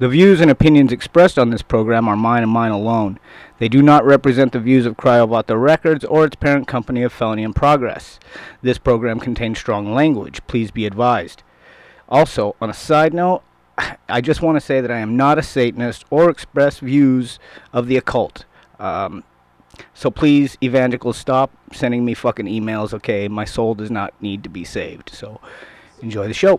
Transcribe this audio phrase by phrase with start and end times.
[0.00, 3.20] The views and opinions expressed on this program are mine and mine alone.
[3.58, 7.42] They do not represent the views of Cryovato Records or its parent company of Felony
[7.42, 8.18] in Progress.
[8.62, 10.40] This program contains strong language.
[10.46, 11.42] Please be advised.
[12.08, 13.42] Also, on a side note,
[14.08, 17.38] I just want to say that I am not a Satanist or express views
[17.74, 18.46] of the occult.
[18.78, 19.22] Um,
[19.92, 23.28] so please, evangelicals, stop sending me fucking emails, okay?
[23.28, 25.10] My soul does not need to be saved.
[25.12, 25.42] So
[26.00, 26.58] enjoy the show.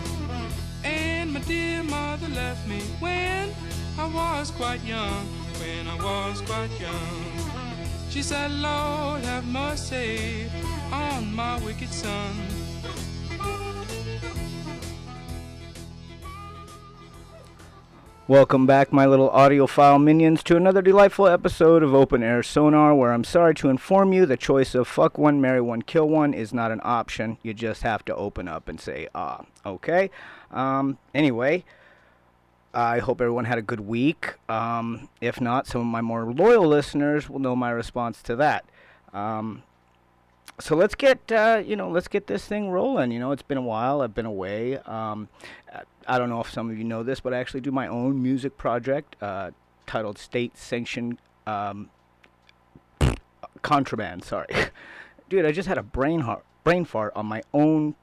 [0.83, 3.53] And my dear mother left me when
[3.99, 5.25] I was quite young,
[5.59, 7.23] when I was quite young.
[8.09, 10.49] She said, Lord, have mercy
[10.91, 12.35] on my wicked son.
[18.27, 23.11] Welcome back, my little audiophile minions, to another delightful episode of Open Air Sonar, where
[23.11, 26.53] I'm sorry to inform you the choice of fuck one, marry one, kill one is
[26.53, 27.37] not an option.
[27.43, 30.09] You just have to open up and say, ah, okay?
[30.51, 31.63] Um, anyway,
[32.73, 34.35] I hope everyone had a good week.
[34.49, 38.65] Um, if not, some of my more loyal listeners will know my response to that.
[39.13, 39.63] Um,
[40.59, 43.11] so let's get uh, you know let's get this thing rolling.
[43.11, 44.01] You know, it's been a while.
[44.01, 44.77] I've been away.
[44.77, 45.27] Um,
[46.07, 48.21] I don't know if some of you know this, but I actually do my own
[48.21, 49.51] music project uh,
[49.87, 51.89] titled State Sanctioned um,
[53.61, 54.23] Contraband.
[54.23, 54.47] Sorry,
[55.29, 57.95] dude, I just had a brain heart, brain fart on my own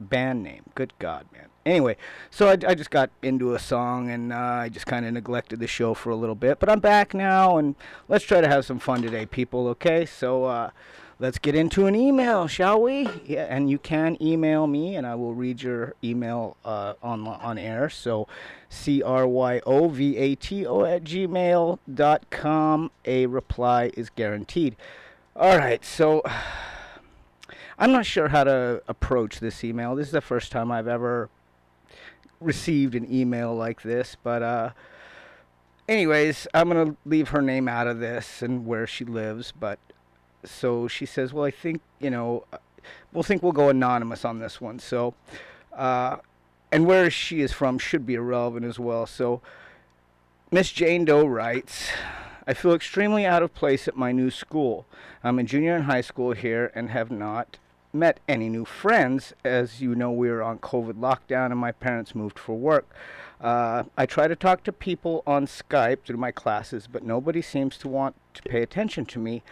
[0.00, 0.64] band name.
[0.74, 1.49] Good God, man.
[1.66, 1.96] Anyway,
[2.30, 5.60] so I, I just got into a song and uh, I just kind of neglected
[5.60, 7.74] the show for a little bit, but I'm back now and
[8.08, 9.68] let's try to have some fun today, people.
[9.68, 10.44] Okay, so.
[10.44, 10.70] Uh,
[11.20, 13.06] Let's get into an email, shall we?
[13.26, 17.58] Yeah, and you can email me, and I will read your email uh, on on
[17.58, 17.90] air.
[17.90, 18.26] So,
[18.70, 22.90] c r y o v a t o at gmail dot com.
[23.04, 24.76] A reply is guaranteed.
[25.36, 26.22] All right, so
[27.78, 29.94] I'm not sure how to approach this email.
[29.94, 31.28] This is the first time I've ever
[32.40, 34.70] received an email like this, but uh,
[35.88, 39.78] anyways, I'm gonna leave her name out of this and where she lives, but
[40.44, 42.44] so she says, "Well, I think you know,
[43.12, 45.14] we'll think we'll go anonymous on this one." So,
[45.74, 46.16] uh,
[46.72, 49.06] and where she is from should be irrelevant as well.
[49.06, 49.42] So,
[50.50, 51.90] Miss Jane Doe writes,
[52.46, 54.86] "I feel extremely out of place at my new school.
[55.22, 57.58] I'm a junior in high school here and have not."
[57.92, 59.32] Met any new friends.
[59.44, 62.88] As you know, we are on COVID lockdown and my parents moved for work.
[63.40, 67.76] Uh, I try to talk to people on Skype through my classes, but nobody seems
[67.78, 69.42] to want to pay attention to me.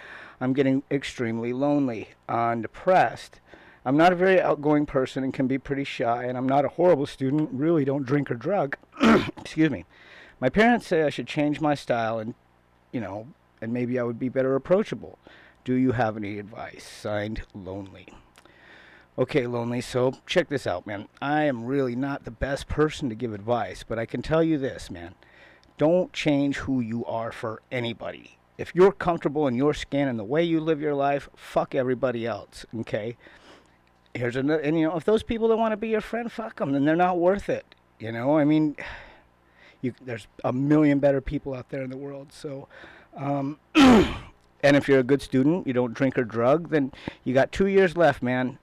[0.40, 3.40] I'm getting extremely lonely and depressed.
[3.84, 6.68] I'm not a very outgoing person and can be pretty shy, and I'm not a
[6.68, 8.76] horrible student, really don't drink or drug.
[9.38, 9.84] Excuse me.
[10.38, 12.34] My parents say I should change my style and,
[12.92, 13.26] you know,
[13.60, 15.18] and maybe I would be better approachable.
[15.64, 16.84] Do you have any advice?
[16.84, 18.08] Signed, Lonely.
[19.18, 21.08] Okay, Lonely, so check this out, man.
[21.20, 24.58] I am really not the best person to give advice, but I can tell you
[24.58, 25.16] this, man.
[25.76, 28.38] Don't change who you are for anybody.
[28.58, 32.28] If you're comfortable in your skin and the way you live your life, fuck everybody
[32.28, 33.16] else, okay?
[34.14, 36.54] Here's another, and you know, if those people don't want to be your friend, fuck
[36.60, 37.74] them, then they're not worth it.
[37.98, 38.76] You know, I mean,
[39.82, 42.68] you, there's a million better people out there in the world, so.
[43.16, 46.92] Um, and if you're a good student, you don't drink or drug, then
[47.24, 48.60] you got two years left, man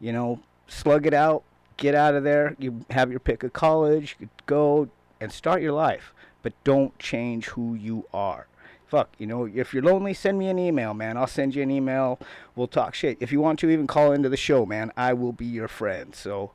[0.00, 1.42] you know, slug it out,
[1.76, 2.56] get out of there.
[2.58, 4.88] You have your pick of college, you go
[5.20, 6.12] and start your life,
[6.42, 8.46] but don't change who you are.
[8.86, 11.16] Fuck, you know, if you're lonely, send me an email, man.
[11.16, 12.20] I'll send you an email.
[12.54, 13.16] We'll talk shit.
[13.18, 16.14] If you want to even call into the show, man, I will be your friend.
[16.14, 16.52] So,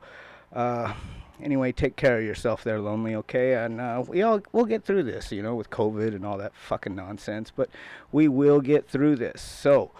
[0.54, 0.94] uh,
[1.42, 3.54] anyway, take care of yourself there, lonely, okay?
[3.54, 6.54] And uh, we all we'll get through this, you know, with COVID and all that
[6.54, 7.52] fucking nonsense.
[7.54, 7.68] But
[8.10, 9.42] we will get through this.
[9.42, 9.90] So,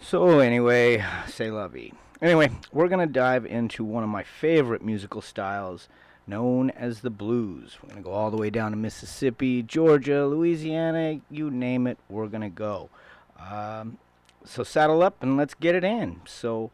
[0.00, 1.92] so anyway, say lovey.
[2.22, 5.88] Anyway, we're gonna dive into one of my favorite musical styles,
[6.26, 7.78] known as the blues.
[7.82, 11.98] We're gonna go all the way down to Mississippi, Georgia, Louisiana, you name it.
[12.08, 12.90] We're gonna go.
[13.38, 13.98] Um,
[14.44, 16.20] so saddle up and let's get it in.
[16.26, 16.70] So,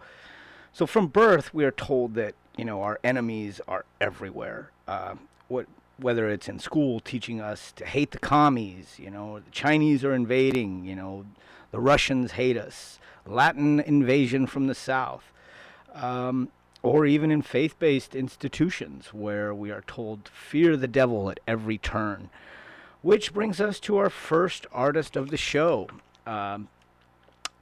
[0.72, 4.70] so from birth, we are told that you know our enemies are everywhere.
[4.88, 5.14] Uh,
[5.48, 5.66] what
[5.98, 10.12] whether it's in school teaching us to hate the commies, you know, the Chinese are
[10.12, 11.24] invading, you know,
[11.70, 15.32] the Russians hate us, Latin invasion from the south,
[15.94, 16.48] um,
[16.82, 21.40] or even in faith based institutions where we are told to fear the devil at
[21.46, 22.30] every turn.
[23.02, 25.88] Which brings us to our first artist of the show.
[26.26, 26.68] Um,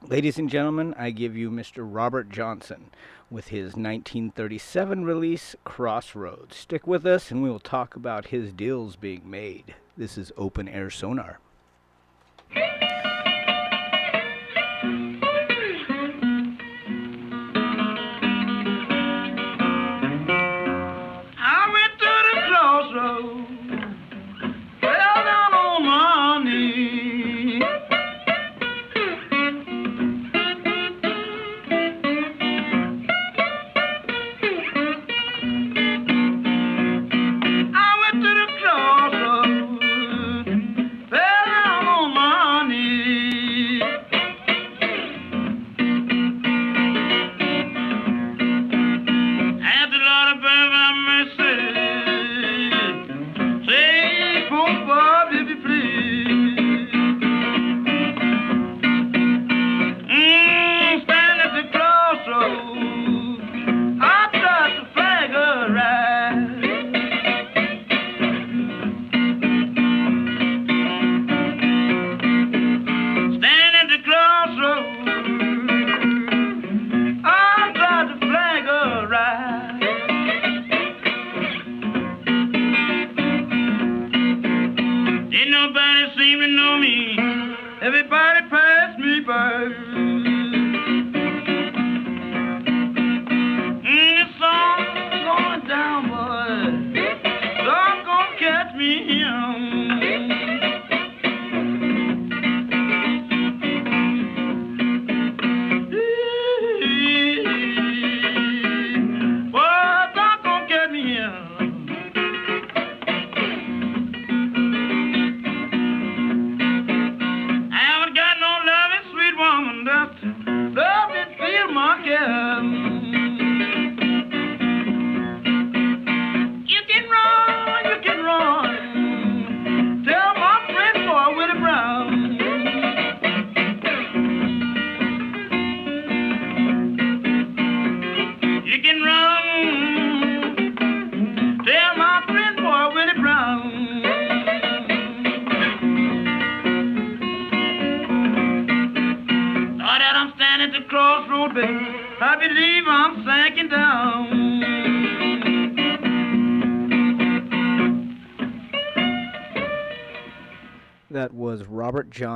[0.07, 1.87] ladies and gentlemen, I give you Mr.
[1.87, 2.89] Robert Johnson
[3.29, 6.55] with his 1937 release, Crossroads.
[6.55, 9.75] Stick with us and we will talk about his deals being made.
[9.97, 11.39] This is Open Air Sonar.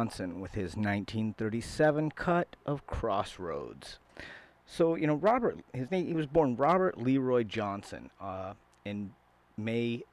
[0.09, 3.99] Johnson with his 1937 cut of Crossroads.
[4.65, 8.53] So, you know, Robert, his name, he was born Robert Leroy Johnson uh,
[8.83, 9.11] in
[9.55, 10.03] May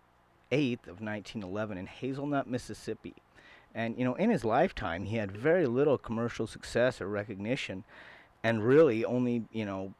[0.52, 3.14] 8th of 1911 in Hazlehurst, Mississippi.
[3.74, 7.84] And, you know, in his lifetime, he had very little commercial success or recognition
[8.44, 9.94] and really only, you know,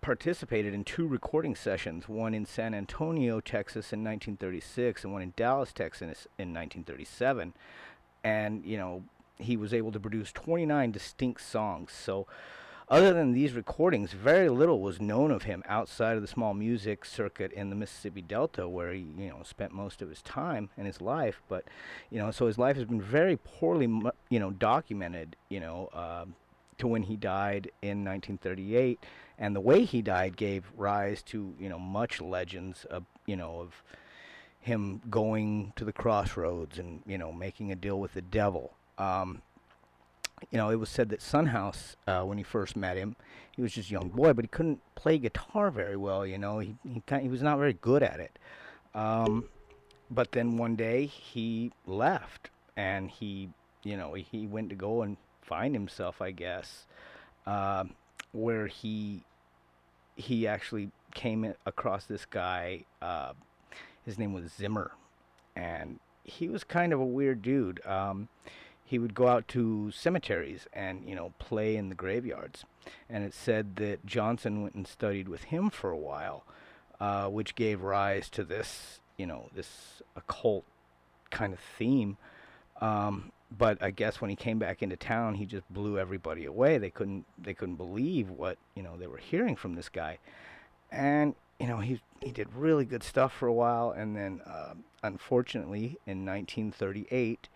[0.00, 5.32] participated in two recording sessions, one in San Antonio, Texas in 1936 and one in
[5.36, 7.52] Dallas, Texas in 1937.
[8.26, 9.04] And, you know,
[9.38, 11.92] he was able to produce 29 distinct songs.
[11.92, 12.26] So,
[12.88, 17.04] other than these recordings, very little was known of him outside of the small music
[17.04, 20.86] circuit in the Mississippi Delta, where he, you know, spent most of his time and
[20.86, 21.42] his life.
[21.48, 21.64] But,
[22.10, 23.86] you know, so his life has been very poorly,
[24.28, 25.36] you know, documented.
[25.48, 26.34] You know, um
[26.78, 28.98] to when he died in 1938,
[29.38, 33.60] and the way he died gave rise to, you know, much legends of, you know,
[33.60, 33.82] of
[34.66, 38.72] him going to the crossroads and, you know, making a deal with the devil.
[38.98, 39.42] Um,
[40.50, 43.16] you know, it was said that Son House, uh, when he first met him,
[43.52, 46.26] he was just a young boy, but he couldn't play guitar very well.
[46.26, 48.38] You know, he he kind he was not very good at it.
[48.94, 49.48] Um,
[50.10, 53.50] but then one day he left, and he,
[53.82, 56.86] you know, he went to go and find himself, I guess,
[57.46, 57.94] um,
[58.32, 59.22] where he
[60.16, 62.84] he actually came across this guy.
[63.00, 63.32] Uh,
[64.06, 64.92] his name was Zimmer,
[65.54, 67.84] and he was kind of a weird dude.
[67.84, 68.28] Um,
[68.84, 72.64] he would go out to cemeteries and you know play in the graveyards,
[73.10, 76.44] and it said that Johnson went and studied with him for a while,
[77.00, 80.64] uh, which gave rise to this you know this occult
[81.30, 82.16] kind of theme.
[82.80, 86.78] Um, but I guess when he came back into town, he just blew everybody away.
[86.78, 90.18] They couldn't they couldn't believe what you know they were hearing from this guy,
[90.92, 94.74] and you know he he did really good stuff for a while, and then uh,
[95.02, 97.48] unfortunately, in 1938,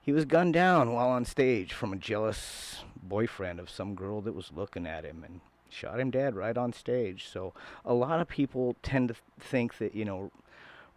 [0.00, 4.34] he was gunned down while on stage from a jealous boyfriend of some girl that
[4.34, 7.26] was looking at him, and shot him dead right on stage.
[7.28, 7.52] So
[7.84, 10.30] a lot of people tend to think that you know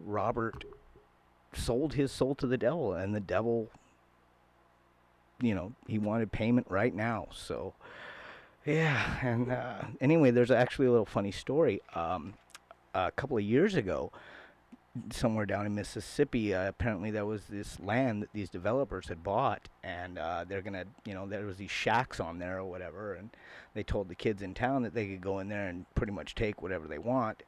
[0.00, 0.64] Robert
[1.52, 3.70] sold his soul to the devil, and the devil,
[5.40, 7.28] you know, he wanted payment right now.
[7.32, 7.74] So
[8.66, 11.80] yeah, and uh, anyway, there's actually a little funny story.
[11.94, 12.34] Um,
[12.96, 14.10] a couple of years ago,
[15.10, 19.68] somewhere down in Mississippi, uh, apparently there was this land that these developers had bought,
[19.84, 23.30] and uh, they're gonna, you know, there was these shacks on there or whatever, and
[23.74, 26.34] they told the kids in town that they could go in there and pretty much
[26.34, 27.42] take whatever they want.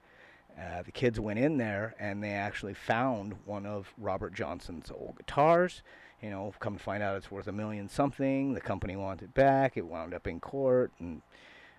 [0.58, 5.16] Uh, the kids went in there and they actually found one of Robert Johnson's old
[5.16, 5.82] guitars.
[6.20, 8.54] You know, come to find out it's worth a million something.
[8.54, 9.76] The company wanted it back.
[9.76, 11.22] It wound up in court and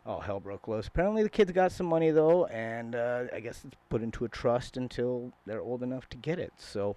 [0.06, 0.88] all hell broke loose.
[0.88, 4.29] Apparently, the kids got some money though, and uh, I guess it's put into a
[4.29, 6.53] trust until they're old enough to get it.
[6.58, 6.96] So,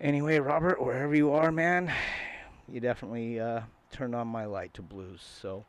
[0.00, 1.92] anyway, Robert, wherever you are, man,
[2.68, 5.22] you definitely uh, turned on my light to blues.
[5.40, 5.64] So,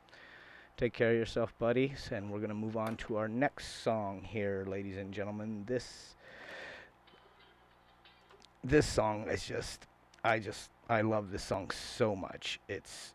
[0.77, 4.65] take care of yourself, buddies, and we're gonna move on to our next song here,
[4.67, 5.63] ladies and gentlemen.
[5.65, 6.15] This
[8.63, 9.87] this song is just,
[10.23, 12.59] I just, I love this song so much.
[12.69, 13.13] It's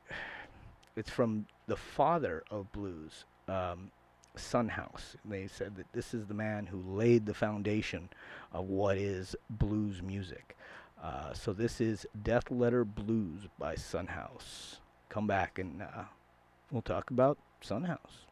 [0.94, 3.92] it's from the father of blues, um,
[4.34, 5.16] Son House.
[5.24, 8.08] They said that this is the man who laid the foundation
[8.52, 10.56] of what is blues music.
[11.02, 14.80] Uh, so this is Death Letter Blues by Son House.
[15.08, 16.04] Come back and uh,
[16.72, 18.24] we'll talk about Son House.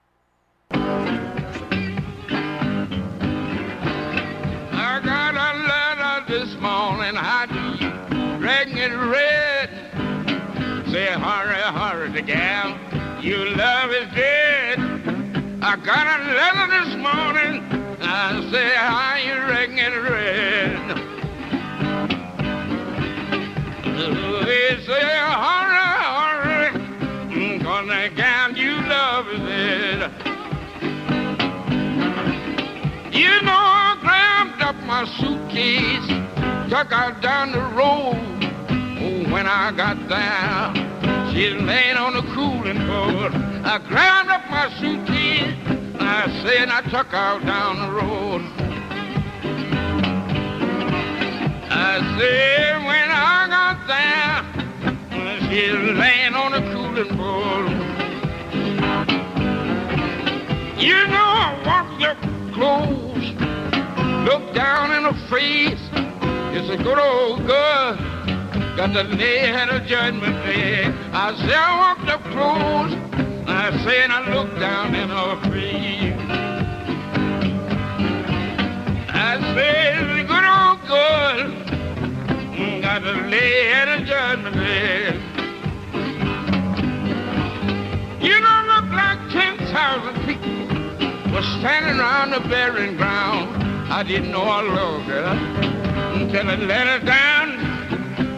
[4.79, 7.87] I got a letter this morning, I do,
[8.45, 9.69] red.
[10.91, 12.79] Say, hurry, hurry, the gal,
[13.27, 14.79] your love is dead.
[15.61, 17.61] I got a letter this morning,
[18.01, 20.97] I say, how you written in red?
[24.47, 25.03] They say,
[25.43, 26.71] hurry,
[27.65, 30.13] cause the gal you love is dead.
[33.13, 36.07] You know, I grabbed up my suitcase,
[36.71, 38.23] took her down the road.
[38.71, 40.96] Oh, when I got there,
[41.37, 43.35] she's laying on the cooling board.
[43.63, 45.55] I grabbed up my suitcase,
[46.01, 48.41] I said I took her down the road.
[51.69, 54.37] I said when I got there,
[55.51, 57.69] she's laying on the cooling board.
[60.81, 62.19] You know I walked up
[62.55, 63.27] close,
[64.25, 65.85] looked down in her face.
[66.57, 68.16] It's a good old girl,
[68.77, 70.85] got the lay at a judgment day.
[71.13, 72.93] I said I walked up close,
[73.49, 76.13] I said I looked down in her face.
[79.09, 81.49] I said the good old girl,
[82.83, 85.23] got the lay at a judgment day.
[88.21, 93.63] You don't look like 10,000 people was standing around the burying ground.
[93.91, 95.25] I didn't know I loved her
[96.21, 97.66] until I let her down.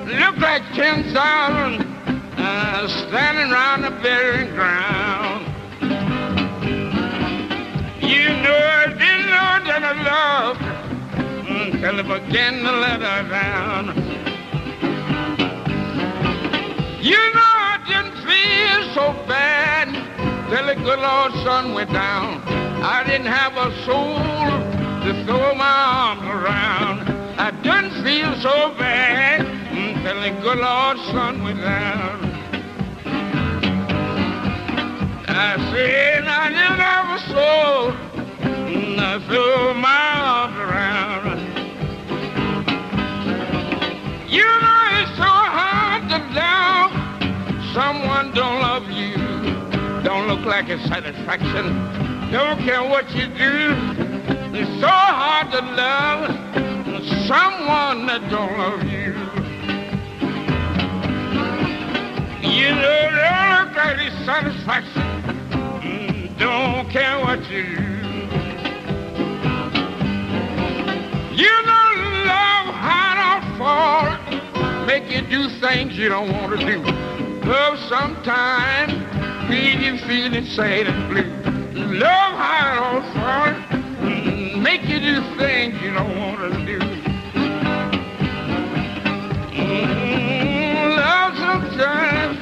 [0.08, 5.44] Looked like 10,000 uh, standing around the burying ground.
[8.00, 10.62] You know I didn't know that I loved
[11.46, 13.88] until I began to let her down.
[17.02, 19.92] You know I didn't feel so bad
[20.48, 22.40] till the good Lord sun went down.
[22.82, 24.16] I didn't have a soul
[25.04, 27.08] to throw my arms around.
[27.38, 32.24] I didn't feel so bad until the good Lord sun went down.
[35.28, 36.48] I said I
[37.14, 37.92] a soul
[38.96, 41.38] to throw my arms around.
[44.28, 46.90] You know it's so hard to love
[47.72, 49.14] someone don't love you.
[50.02, 51.66] Don't look like a satisfaction.
[52.32, 53.74] Don't care what you do.
[54.58, 56.48] It's so hard to love
[57.26, 58.97] someone that don't love you.
[62.40, 65.02] You know, don't look like a satisfaction.
[66.38, 67.82] Don't care what you do.
[71.34, 71.86] You know,
[72.26, 76.78] love hard or fall, make you do things you don't want to do.
[77.48, 78.92] Love sometimes
[79.50, 81.98] leave you feeling sad and blue.
[81.98, 83.52] Love hard or fall,
[84.00, 86.87] mm, make you do things you don't want to do.
[91.48, 92.38] sometimes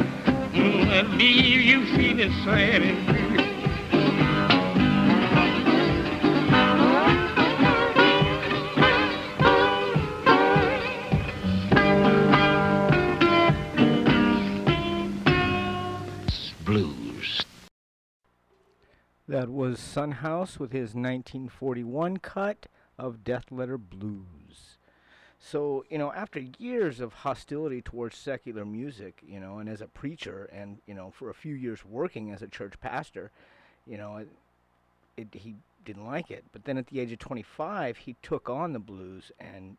[1.17, 3.07] leave you feeling sad and.
[16.65, 17.45] Blues.
[19.29, 22.67] That was Son House with his 1941 cut
[22.99, 24.36] of Death Letter Blues.
[25.47, 29.87] So, you know, after years of hostility towards secular music, you know, and as a
[29.87, 33.31] preacher and, you know, for a few years working as a church pastor,
[33.87, 34.29] you know, it,
[35.17, 36.45] it, he didn't like it.
[36.53, 39.77] But then at the age of 25, he took on the blues and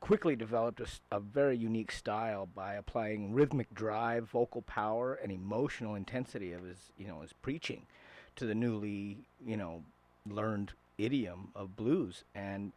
[0.00, 0.82] quickly developed
[1.12, 6.90] a very unique style by applying rhythmic drive, vocal power, and emotional intensity of his,
[6.98, 7.86] you know, his preaching
[8.34, 9.84] to the newly, you know,
[10.28, 12.24] learned idiom of blues.
[12.34, 12.72] And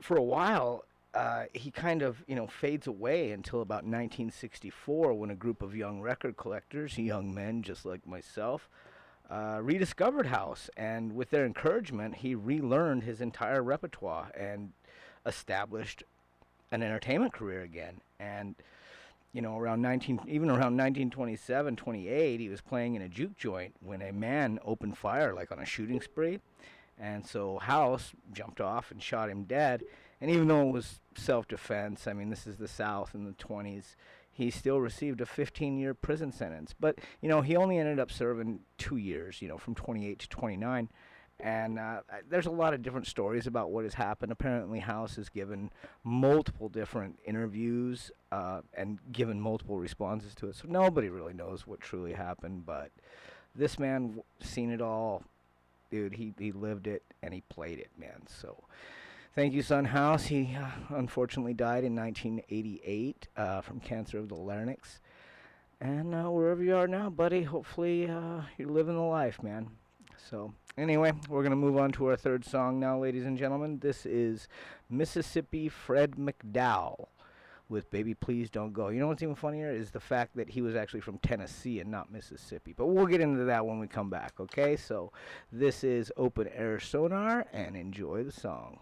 [0.00, 5.30] for a while, uh, he kind of, you know, fades away until about 1964 when
[5.30, 8.68] a group of young record collectors, young men just like myself,
[9.30, 10.70] uh, rediscovered House.
[10.76, 14.72] And with their encouragement, he relearned his entire repertoire and
[15.26, 16.02] established
[16.70, 18.00] an entertainment career again.
[18.20, 18.54] And
[19.32, 23.74] you know, around 19, even around 1927, 28, he was playing in a juke joint
[23.80, 26.40] when a man opened fire, like on a shooting spree.
[27.00, 29.84] And so House jumped off and shot him dead.
[30.20, 33.32] And even though it was self defense, I mean, this is the South in the
[33.32, 33.94] 20s,
[34.30, 36.74] he still received a 15 year prison sentence.
[36.78, 40.28] But, you know, he only ended up serving two years, you know, from 28 to
[40.28, 40.88] 29.
[41.40, 44.32] And uh, there's a lot of different stories about what has happened.
[44.32, 45.70] Apparently, House has given
[46.02, 50.56] multiple different interviews uh, and given multiple responses to it.
[50.56, 52.66] So nobody really knows what truly happened.
[52.66, 52.90] But
[53.54, 55.22] this man w- seen it all,
[55.90, 56.14] dude.
[56.14, 58.22] He he lived it and he played it, man.
[58.26, 58.64] So
[59.34, 60.26] thank you, Son House.
[60.26, 65.00] He uh, unfortunately died in 1988 uh, from cancer of the larynx.
[65.80, 69.68] And uh, wherever you are now, buddy, hopefully uh, you're living the life, man.
[70.28, 73.78] So, anyway, we're going to move on to our third song now, ladies and gentlemen.
[73.78, 74.48] This is
[74.90, 77.06] Mississippi Fred McDowell
[77.68, 78.88] with Baby Please Don't Go.
[78.88, 81.90] You know what's even funnier is the fact that he was actually from Tennessee and
[81.90, 82.72] not Mississippi.
[82.76, 84.76] But we'll get into that when we come back, okay?
[84.76, 85.12] So,
[85.52, 88.78] this is Open Air Sonar and enjoy the song.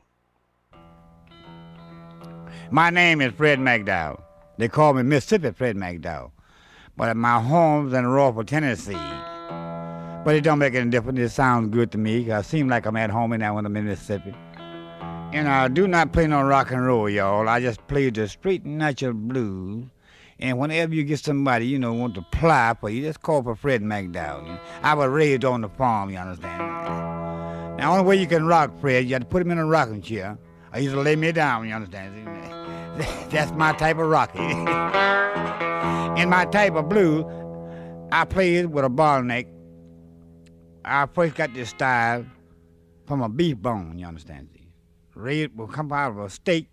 [2.71, 4.23] My name is Fred McDowell.
[4.59, 6.31] They call me Mississippi Fred McDowell.
[6.97, 8.95] But my home's in Rossville, Tennessee.
[10.25, 11.19] But it don't make any difference.
[11.19, 13.85] It sounds good to me I seem like I'm at home now when I'm in
[13.85, 14.35] Mississippi.
[15.33, 17.49] And I do not play no rock and roll, y'all.
[17.49, 19.87] I just play the straight natural blues.
[20.39, 23.57] And whenever you get somebody, you know, want to apply for you, just call for
[23.57, 24.61] Fred McDowell.
[24.83, 26.59] I was raised on the farm, you understand?
[27.79, 30.03] Now, only way you can rock Fred, you have to put him in a rocking
[30.03, 30.39] chair.
[30.73, 32.15] I used to lay me down, you understand?
[33.31, 34.39] That's my type of rocky.
[36.21, 37.25] In my type of blues,
[38.11, 39.47] I played with a bottleneck.
[40.85, 42.25] I first got this style
[43.07, 44.49] from a beef bone, you understand?
[45.17, 46.69] Raised will come out of a steak.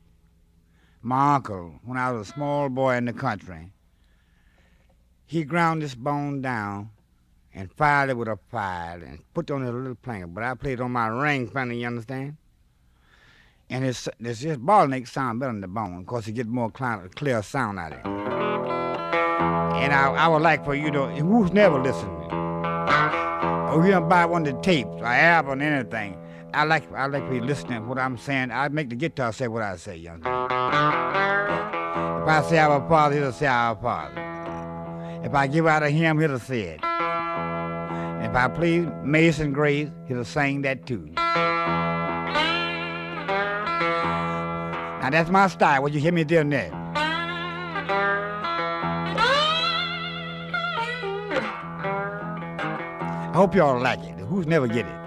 [1.02, 3.72] My uncle, when I was a small boy in the country,
[5.26, 6.90] he ground this bone down
[7.54, 10.34] and fired it with a file and put it on a little plank.
[10.34, 12.36] But I played on my ring finger, you understand?
[13.70, 17.42] And it's, it's just bottleneck sound better than the bone, because it get more clear,
[17.44, 18.06] sound out of it.
[19.84, 22.30] And I, I would like for you to, who's never listened, or
[23.70, 26.18] oh, you don't buy one of the tapes, or album, anything.
[26.54, 27.48] I like I like for you uh-huh.
[27.48, 28.52] listening to what I'm saying.
[28.52, 30.20] I make the guitar say what I say, young.
[30.20, 30.26] If
[32.30, 34.22] I say our father, he'll say our father.
[35.24, 36.80] If I give out a hymn, he'll say it.
[38.24, 41.10] If I play Mason Grace, he'll sing that too.
[45.02, 45.82] Now that's my style.
[45.82, 46.72] What you hear me doing that?
[53.26, 54.20] I hope y'all like it.
[54.20, 55.03] Who's never get it?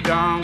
[0.00, 0.42] Go.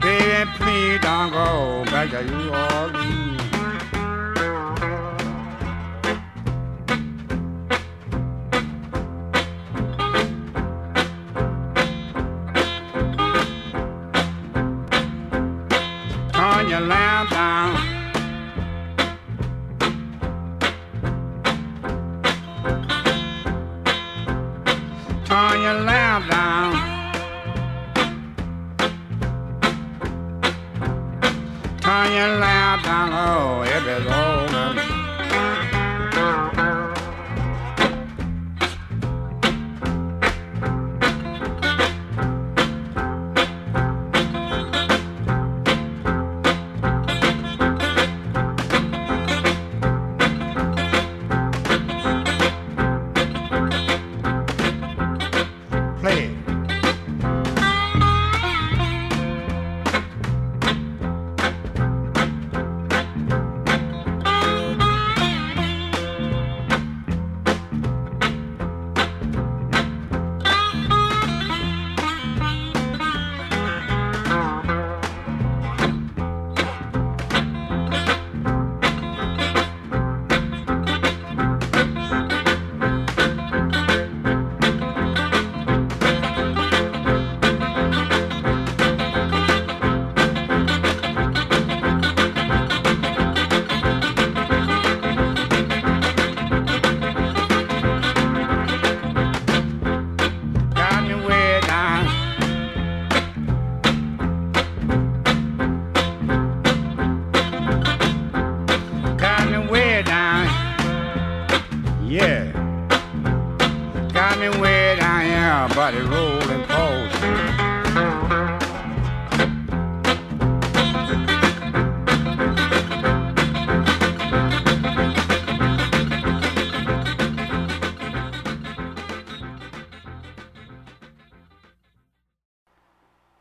[0.00, 3.43] Baby, please don't go back to New Orleans.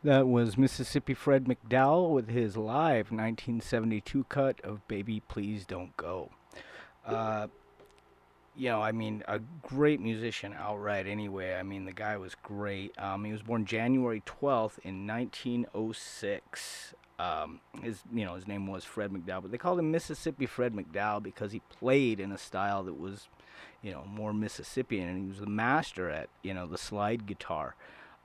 [0.03, 6.29] That was Mississippi Fred McDowell with his live 1972 cut of Baby Please Don't Go.
[7.05, 7.47] Uh,
[8.53, 11.53] you know, I mean, a great musician outright anyway.
[11.53, 12.93] I mean, the guy was great.
[12.99, 16.93] Um, he was born January 12th in 1906.
[17.17, 20.73] Um, his, you know, his name was Fred McDowell, but they called him Mississippi Fred
[20.73, 23.29] McDowell because he played in a style that was,
[23.81, 27.75] you know, more Mississippian, and he was the master at, you know, the slide guitar.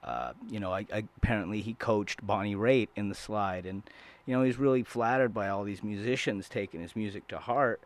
[0.02, 3.82] Uh, you know, I, I, apparently he coached Bonnie Raitt in the slide, and
[4.26, 7.80] you know he's really flattered by all these musicians taking his music to heart.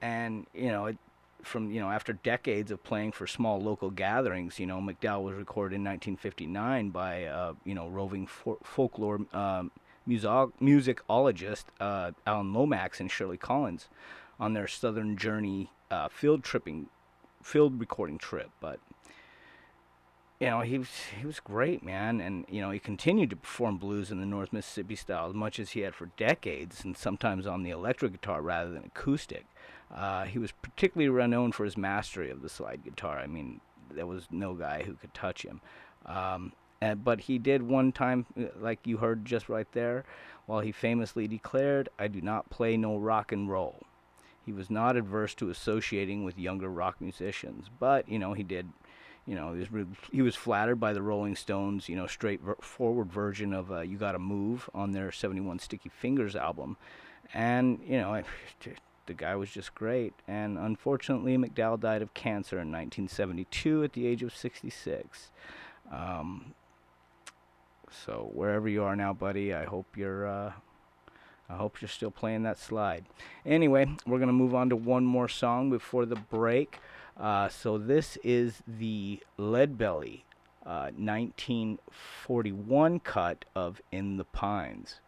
[0.00, 0.98] And you know, it,
[1.42, 5.36] from you know after decades of playing for small local gatherings, you know McDowell was
[5.36, 9.70] recorded in 1959 by uh, you know roving fo- folklore um,
[10.06, 13.88] music- musicologist uh, Alan Lomax and Shirley Collins
[14.40, 16.86] on their Southern Journey uh, field tripping,
[17.42, 18.78] field recording trip, but
[20.40, 23.76] you know, he was he was great, man, and you know he continued to perform
[23.76, 27.46] blues in the North Mississippi style as much as he had for decades, and sometimes
[27.46, 29.46] on the electric guitar rather than acoustic.
[29.94, 33.18] Uh, he was particularly renowned for his mastery of the slide guitar.
[33.18, 35.60] I mean, there was no guy who could touch him.
[36.04, 40.04] Um, and, but he did one time, uh, like you heard just right there,
[40.46, 43.82] while he famously declared, "I do not play no rock and roll."
[44.46, 48.68] He was not adverse to associating with younger rock musicians, but you know he did
[49.28, 52.56] you know, he was he was flattered by the Rolling Stones, you know, straight ver-
[52.62, 56.78] forward version of uh, "You Gotta Move" on their '71 Sticky Fingers album,
[57.34, 58.24] and you know, I,
[59.06, 60.14] the guy was just great.
[60.26, 65.30] And unfortunately, McDowell died of cancer in 1972 at the age of 66.
[65.92, 66.54] Um,
[67.90, 70.26] so wherever you are now, buddy, I hope you're.
[70.26, 70.52] Uh,
[71.50, 73.04] I hope you're still playing that slide.
[73.44, 76.78] Anyway, we're gonna move on to one more song before the break.
[77.18, 80.24] Uh, so this is the Lead Belly
[80.64, 85.00] uh, 1941 cut of In the Pines.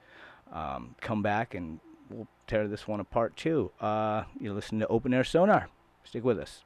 [0.52, 3.70] Um, come back and we'll tear this one apart too.
[3.80, 5.68] Uh, you're listening to Open Air Sonar.
[6.02, 6.64] Stick with us.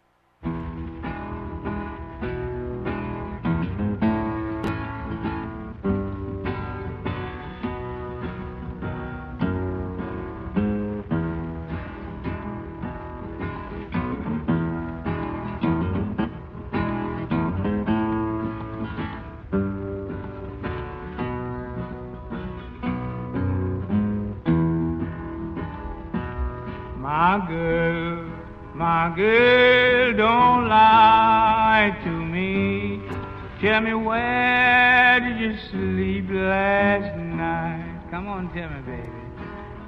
[33.74, 38.02] Tell me where did you sleep last night?
[38.08, 39.10] Come on, tell me, baby.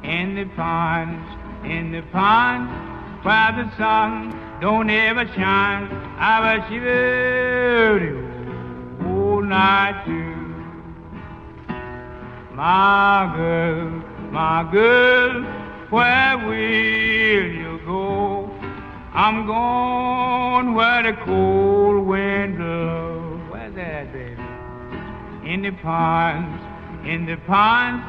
[0.03, 1.25] In the ponds,
[1.65, 2.69] in the ponds,
[3.25, 5.87] where the sun don't ever shine.
[6.19, 8.27] I was shivering
[9.07, 10.35] all night too.
[12.57, 15.45] My girl, my girl,
[15.91, 18.51] where will you go?
[19.15, 22.26] I'm going where the cold wind
[25.57, 26.63] In the ponds,
[27.07, 28.05] in the ponds,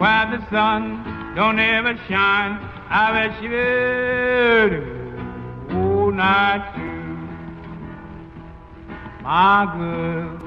[0.00, 2.52] where the sun don't ever shine.
[2.88, 4.72] I bet she will
[5.76, 7.18] all night too.
[9.22, 10.38] My girl,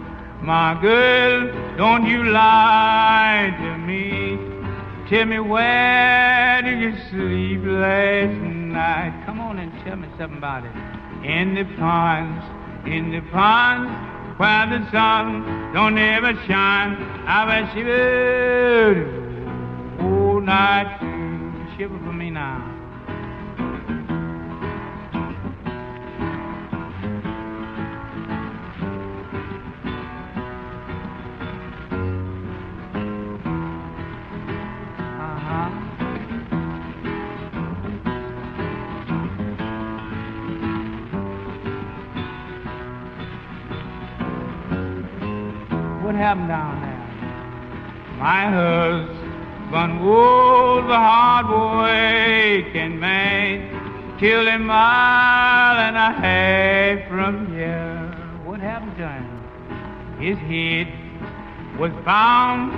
[0.42, 4.40] my girl, don't you lie to me.
[5.08, 9.14] Tell me where did you sleep last night?
[9.28, 10.74] Come on and tell me something about it.
[11.24, 12.44] In the pines,
[12.88, 14.09] in the pines,
[14.40, 16.96] where the sun don't ever shine.
[17.28, 17.68] I will
[20.00, 21.52] all night too.
[21.76, 22.00] Shiver
[46.10, 47.06] What happened down there?
[48.18, 58.12] My husband was a hard working man, killed a mile and a half from here.
[58.44, 59.28] What happened to him?
[60.20, 60.88] His head
[61.78, 62.74] was found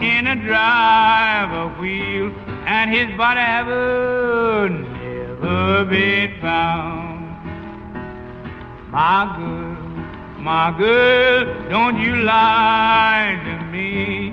[0.00, 2.32] in a driver wheel,
[2.68, 7.34] and his body ever never been found.
[8.92, 9.65] My girl,
[10.46, 14.32] my girl, don't you lie to me.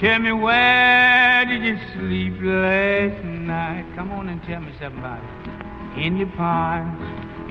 [0.00, 3.84] Tell me where did you sleep last night?
[3.96, 6.00] Come on and tell me something about it.
[6.00, 7.02] In the pines,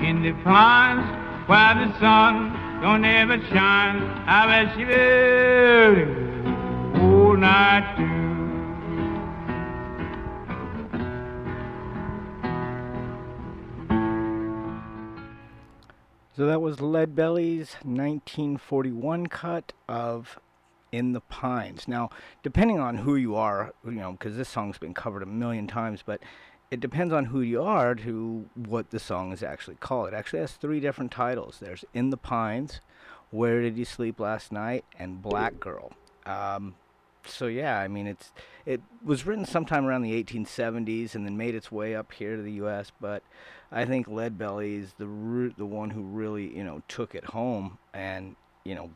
[0.02, 1.04] in the pines,
[1.50, 4.00] where the sun don't ever shine.
[4.26, 4.88] I bet you
[7.02, 8.27] all night too.
[16.38, 20.38] So that was Lead Belly's 1941 cut of
[20.92, 21.88] In the Pines.
[21.88, 22.10] Now,
[22.44, 26.04] depending on who you are, you know, because this song's been covered a million times,
[26.06, 26.20] but
[26.70, 30.10] it depends on who you are to what the song is actually called.
[30.10, 31.58] It actually has three different titles.
[31.58, 32.80] There's In the Pines,
[33.32, 35.90] Where Did You Sleep Last Night, and Black Girl.
[36.24, 36.76] Um,
[37.26, 38.30] so yeah, I mean it's
[38.64, 42.42] it was written sometime around the 1870s and then made its way up here to
[42.42, 42.92] the U.S.
[43.00, 43.24] But
[43.70, 47.24] I think Lead Belly is the ru- the one who really you know took it
[47.24, 48.90] home and you know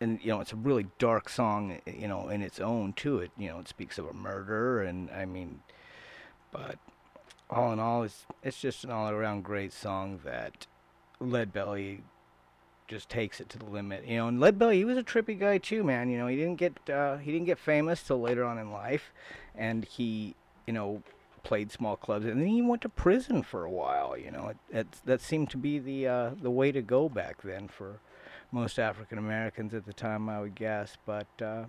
[0.00, 3.18] and you know it's a really dark song eh, you know in its own too.
[3.18, 5.60] It you know it speaks of a murder and I mean,
[6.50, 6.78] but
[7.50, 10.66] all in all, it's it's just an all around great song that
[11.20, 12.02] Lead Belly
[12.88, 14.06] just takes it to the limit.
[14.06, 16.08] You know, and Leadbelly, he was a trippy guy too, man.
[16.08, 19.12] You know, he didn't get uh, he didn't get famous till later on in life,
[19.54, 20.34] and he,
[20.66, 21.02] you know,
[21.46, 24.18] played small clubs, and then he went to prison for a while.
[24.18, 27.40] You know, it, it that seemed to be the uh, the way to go back
[27.42, 28.00] then for
[28.50, 30.96] most African Americans at the time, I would guess.
[31.06, 31.66] But uh,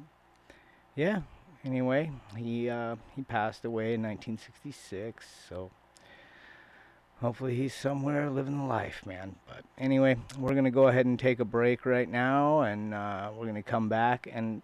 [0.96, 1.22] yeah,
[1.64, 5.28] anyway, he uh, he passed away in 1966.
[5.48, 5.70] So
[7.22, 9.36] hopefully he's somewhere living the life, man.
[9.46, 13.46] But anyway, we're gonna go ahead and take a break right now, and uh, we're
[13.46, 14.64] gonna come back and.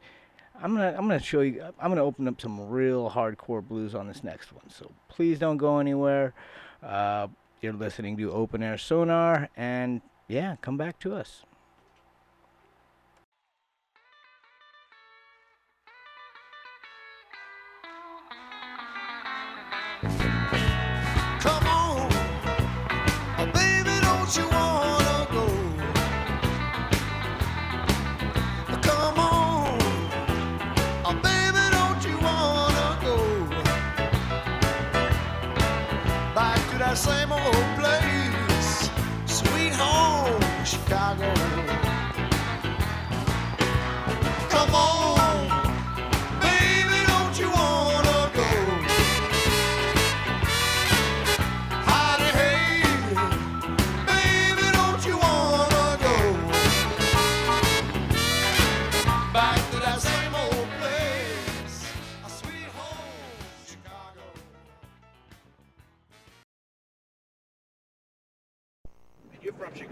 [0.61, 4.07] I'm gonna I'm gonna show you I'm gonna open up some real hardcore blues on
[4.07, 4.69] this next one.
[4.69, 6.33] So please don't go anywhere.
[6.81, 7.27] Uh,
[7.61, 11.43] you're listening to Open Air Sonar, and yeah, come back to us.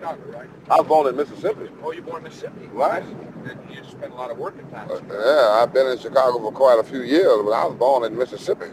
[0.01, 0.49] Chicago, right?
[0.69, 1.69] I was born in Mississippi.
[1.83, 2.65] Oh, you're born in Mississippi.
[2.73, 3.03] Right.
[3.03, 4.89] And you spent a lot of working time.
[4.89, 7.75] in Uh, yeah, I've been in Chicago for quite a few years, but I was
[7.77, 8.67] born in Mississippi.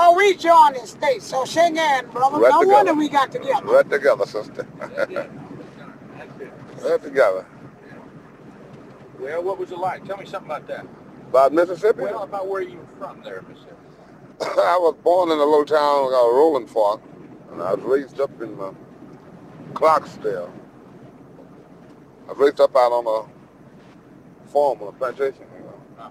[0.00, 2.38] Oh, we joined the state, so shake hands, brother.
[2.38, 2.72] Right no together.
[2.74, 3.66] wonder we got together.
[3.66, 4.64] Right together, sister.
[4.78, 5.12] That's
[6.84, 7.44] right together.
[9.18, 10.04] Well, what was it like?
[10.04, 10.86] Tell me something about that.
[11.30, 12.02] About Mississippi?
[12.02, 13.74] Well, about where you were from there, Mississippi.
[14.40, 17.00] I was born in a little town called Rolling Fork,
[17.52, 18.72] and I was raised up in uh,
[19.72, 20.50] Clarksdale.
[22.26, 25.46] I was raised up out on a farm on a plantation.
[25.56, 26.04] You know.
[26.04, 26.10] Uh-huh.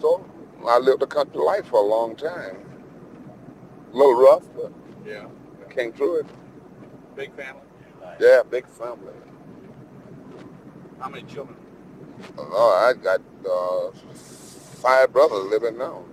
[0.00, 0.24] so
[0.66, 2.56] I lived a country life for a long time.
[3.92, 4.72] A little rough, but
[5.06, 5.26] Yeah.
[5.68, 6.26] I came through it.
[7.16, 7.62] Big family.
[8.20, 9.12] Yeah, big family.
[11.00, 11.56] How many children?
[12.38, 13.90] Oh, I got uh,
[14.80, 16.04] five brothers living now.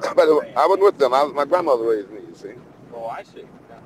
[0.14, 1.14] But I wasn't with them.
[1.14, 2.52] I was, my grandmother raised me, you see.
[2.94, 3.40] Oh, I see.
[3.70, 3.78] Yeah.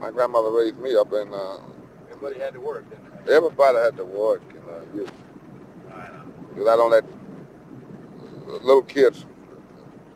[0.00, 1.58] My grandmother raised me up in, uh,
[2.10, 3.34] Everybody had to work, didn't they?
[3.34, 4.82] everybody had to work, you know.
[4.94, 5.08] You,
[5.92, 6.24] I know.
[6.50, 7.04] because I don't let
[8.64, 9.26] little kids,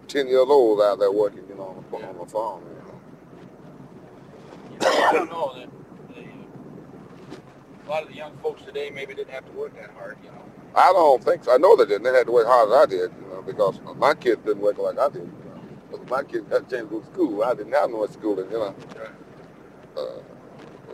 [0.09, 2.63] 10 years old, out there working, you know, on the, on the farm.
[2.63, 3.01] You know.
[4.73, 5.69] You know, I don't know that
[6.15, 6.25] the,
[7.87, 10.31] a lot of the young folks today maybe didn't have to work that hard, you
[10.31, 10.45] know.
[10.75, 11.53] I don't think so.
[11.55, 12.05] I know they didn't.
[12.05, 14.79] They had to work hard as I did, you know, because my kids didn't work
[14.79, 15.23] like I did.
[15.23, 15.61] You know.
[15.91, 17.43] But my kids had to change to school.
[17.43, 18.75] I didn't have no schooling, you know.
[19.97, 20.21] Uh,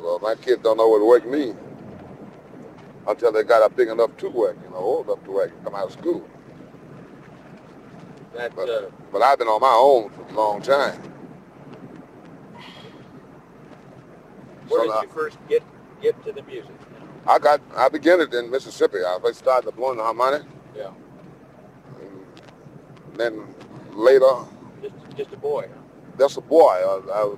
[0.01, 1.57] well, my kids don't know what to work means
[3.07, 5.63] until they got up big enough to work, you know, old enough to work and
[5.65, 6.27] come out of school.
[8.35, 11.01] That But, uh, but I've been on my own for a long time.
[14.69, 15.63] where So did now- you first get
[16.03, 16.75] get to the music?
[17.29, 18.99] I got I began it in Mississippi.
[18.99, 20.43] I first started blowing the harmonic.
[20.77, 20.91] Yeah.
[22.01, 23.55] And then
[23.93, 24.45] later,
[24.83, 25.69] Just just a boy.
[26.19, 26.73] just a boy.
[26.73, 27.35] I, I,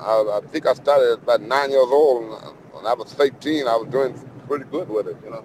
[0.00, 2.24] I, I think I started at about nine years old.
[2.24, 4.14] And when I was 18, I was doing
[4.48, 5.44] pretty good with it, you know.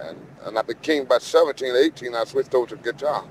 [0.00, 3.24] And, and I became about 17, 18, I switched over to guitar.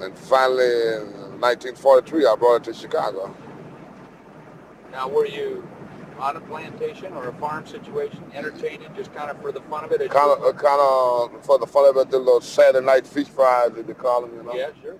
[0.00, 3.34] And finally, in 1943, I brought it to Chicago.
[4.90, 5.68] Now, were you
[6.22, 9.90] on a plantation or a farm situation, entertaining just kind of for the fun of
[9.90, 9.98] it?
[10.08, 13.26] Kind of, uh, kind of, for the fun of it, the little Saturday night fish
[13.26, 14.54] fries, as they call them, you know.
[14.54, 14.98] Yeah, sure.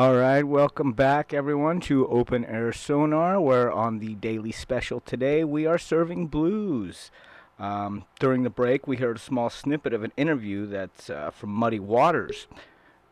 [0.00, 5.44] All right, welcome back, everyone, to Open Air Sonar, where on the daily special today
[5.44, 7.10] we are serving blues.
[7.58, 11.50] Um, during the break, we heard a small snippet of an interview that's uh, from
[11.50, 12.46] Muddy Waters.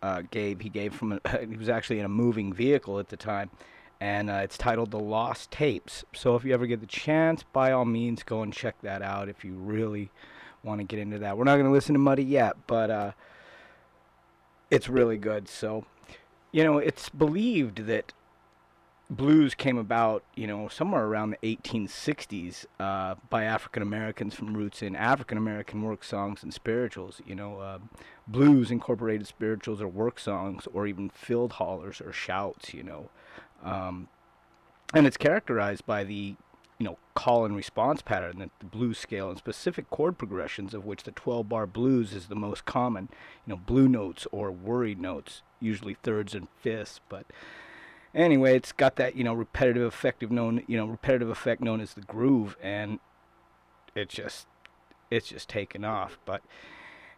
[0.00, 3.18] Uh, gave he gave from a, he was actually in a moving vehicle at the
[3.18, 3.50] time,
[4.00, 7.70] and uh, it's titled "The Lost Tapes." So if you ever get the chance, by
[7.70, 10.10] all means, go and check that out if you really
[10.62, 11.36] want to get into that.
[11.36, 13.12] We're not going to listen to Muddy yet, but uh,
[14.70, 15.50] it's really good.
[15.50, 15.84] So
[16.52, 18.12] you know, it's believed that
[19.10, 24.82] blues came about, you know, somewhere around the 1860s uh, by African Americans from roots
[24.82, 27.20] in African American work songs and spirituals.
[27.26, 27.78] You know, uh,
[28.26, 33.08] blues incorporated spirituals or work songs or even field hollers or shouts, you know.
[33.62, 34.08] Um,
[34.94, 36.36] and it's characterized by the
[36.78, 40.84] you know call and response pattern that the blues scale and specific chord progressions of
[40.84, 43.08] which the 12 bar blues is the most common
[43.44, 47.26] you know blue notes or worried notes usually thirds and fifths but
[48.14, 51.94] anyway it's got that you know repetitive effective known you know repetitive effect known as
[51.94, 52.98] the groove and
[53.94, 54.46] it just
[55.10, 56.18] it's just taken off.
[56.24, 56.42] But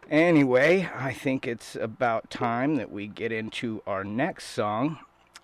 [0.09, 4.97] anyway i think it's about time that we get into our next song.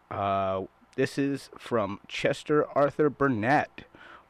[0.09, 0.63] Uh,
[0.95, 3.83] this is from chester arthur burnett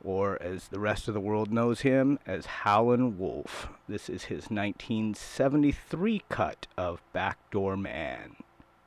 [0.03, 3.70] or as the rest of the world knows him as howlin' wolf.
[3.88, 8.36] This is his 1973 cut of backdoor man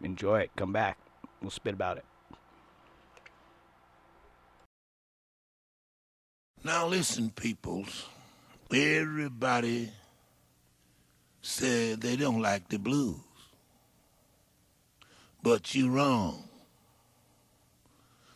[0.02, 0.98] enjoy it come back
[1.40, 2.04] we'll spit about it
[6.62, 8.06] Now listen, peoples.
[8.70, 9.90] Everybody
[11.40, 13.16] said they don't like the blues.
[15.42, 16.44] But you wrong.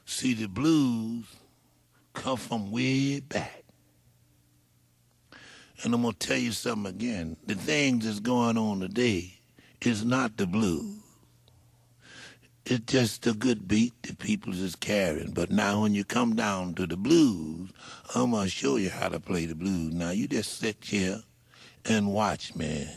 [0.06, 1.26] See, the blues
[2.14, 3.62] come from way back.
[5.82, 7.36] And I'm going to tell you something again.
[7.46, 9.38] The things that's going on today
[9.82, 11.03] is not the blues.
[12.66, 15.32] It's just a good beat that people is carrying.
[15.32, 17.70] But now when you come down to the blues,
[18.14, 19.92] I'm to show you how to play the blues.
[19.92, 21.22] Now you just sit here
[21.84, 22.88] and watch me.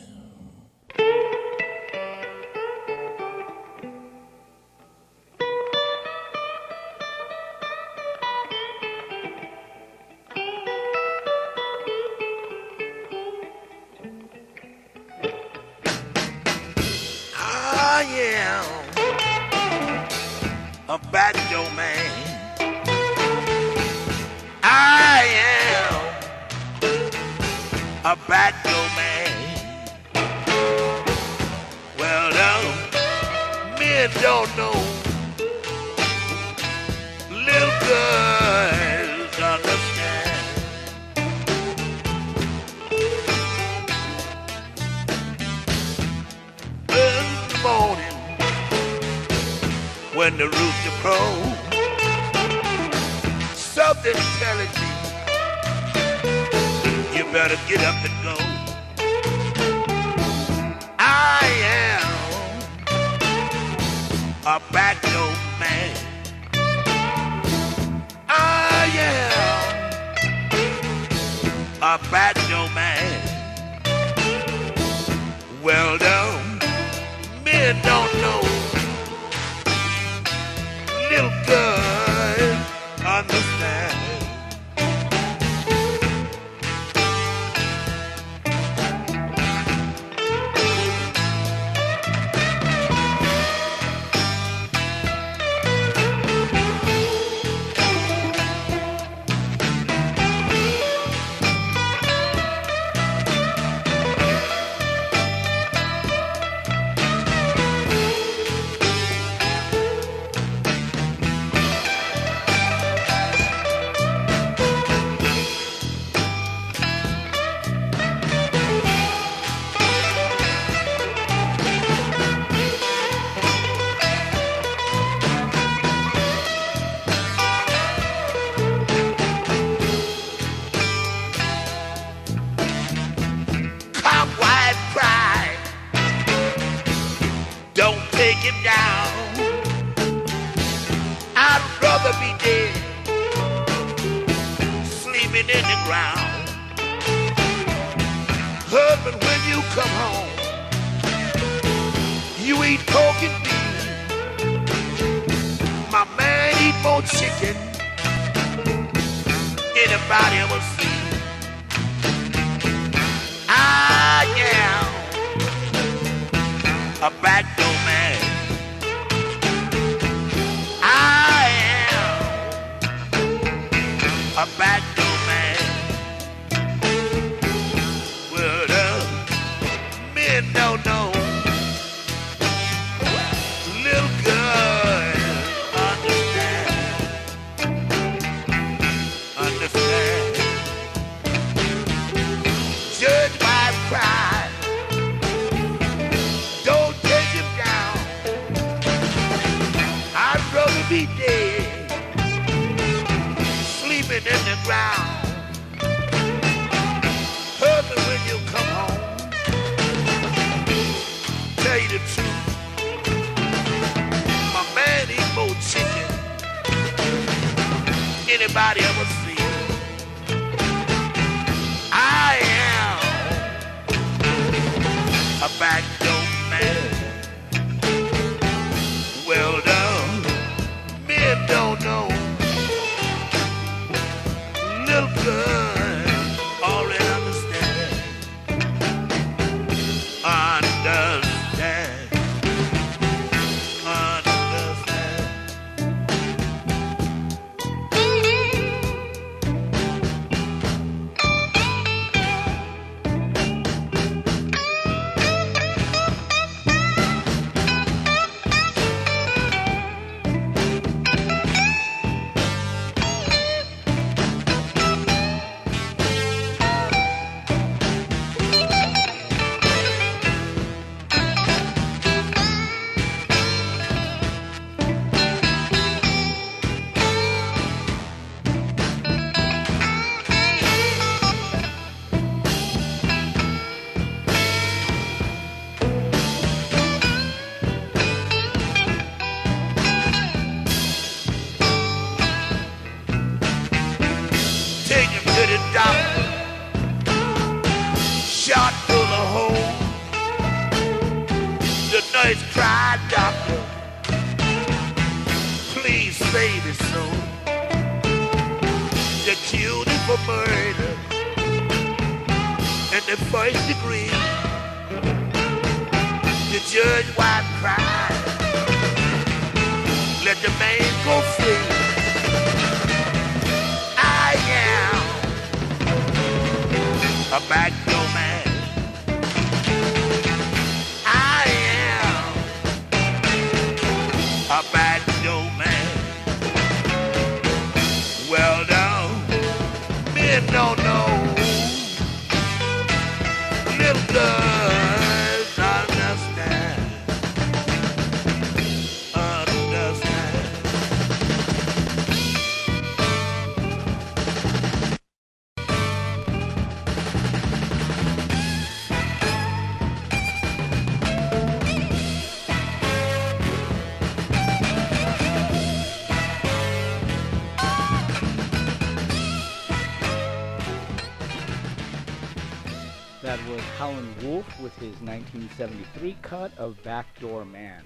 [374.61, 377.83] With his 1973 cut of Backdoor Man.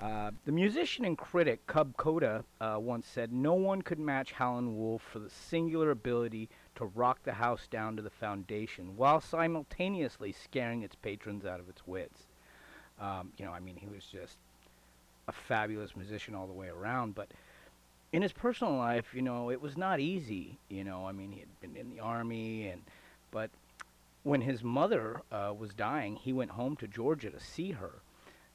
[0.00, 4.76] Uh, the musician and critic Cub Koda uh, once said, No one could match Howlin'
[4.76, 10.32] Wolf for the singular ability to rock the house down to the foundation while simultaneously
[10.32, 12.22] scaring its patrons out of its wits.
[13.00, 14.36] Um, you know, I mean, he was just
[15.28, 17.28] a fabulous musician all the way around, but
[18.12, 20.58] in his personal life, you know, it was not easy.
[20.68, 22.82] You know, I mean, he had been in the army, and
[23.30, 23.50] but
[24.24, 28.02] when his mother uh, was dying, he went home to Georgia to see her.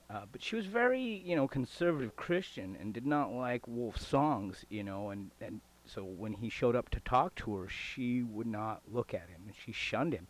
[0.10, 4.66] Uh, but she was very, you know, conservative Christian and did not like Wolf's songs,
[4.70, 8.48] you know, and, and so when he showed up to talk to her, she would
[8.48, 10.28] not look at him and she shunned him.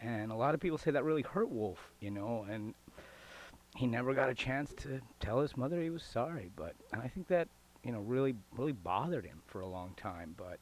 [0.00, 2.74] And a lot of people say that really hurt Wolf, you know, and
[3.76, 6.50] he never got a chance to tell his mother he was sorry.
[6.54, 7.48] But and I think that,
[7.82, 10.34] you know, really, really bothered him for a long time.
[10.36, 10.58] But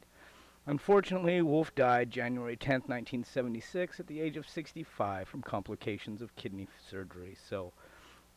[0.65, 6.69] Unfortunately, Wolf died January 10th, 1976, at the age of 65 from complications of kidney
[6.89, 7.35] surgery.
[7.49, 7.73] So,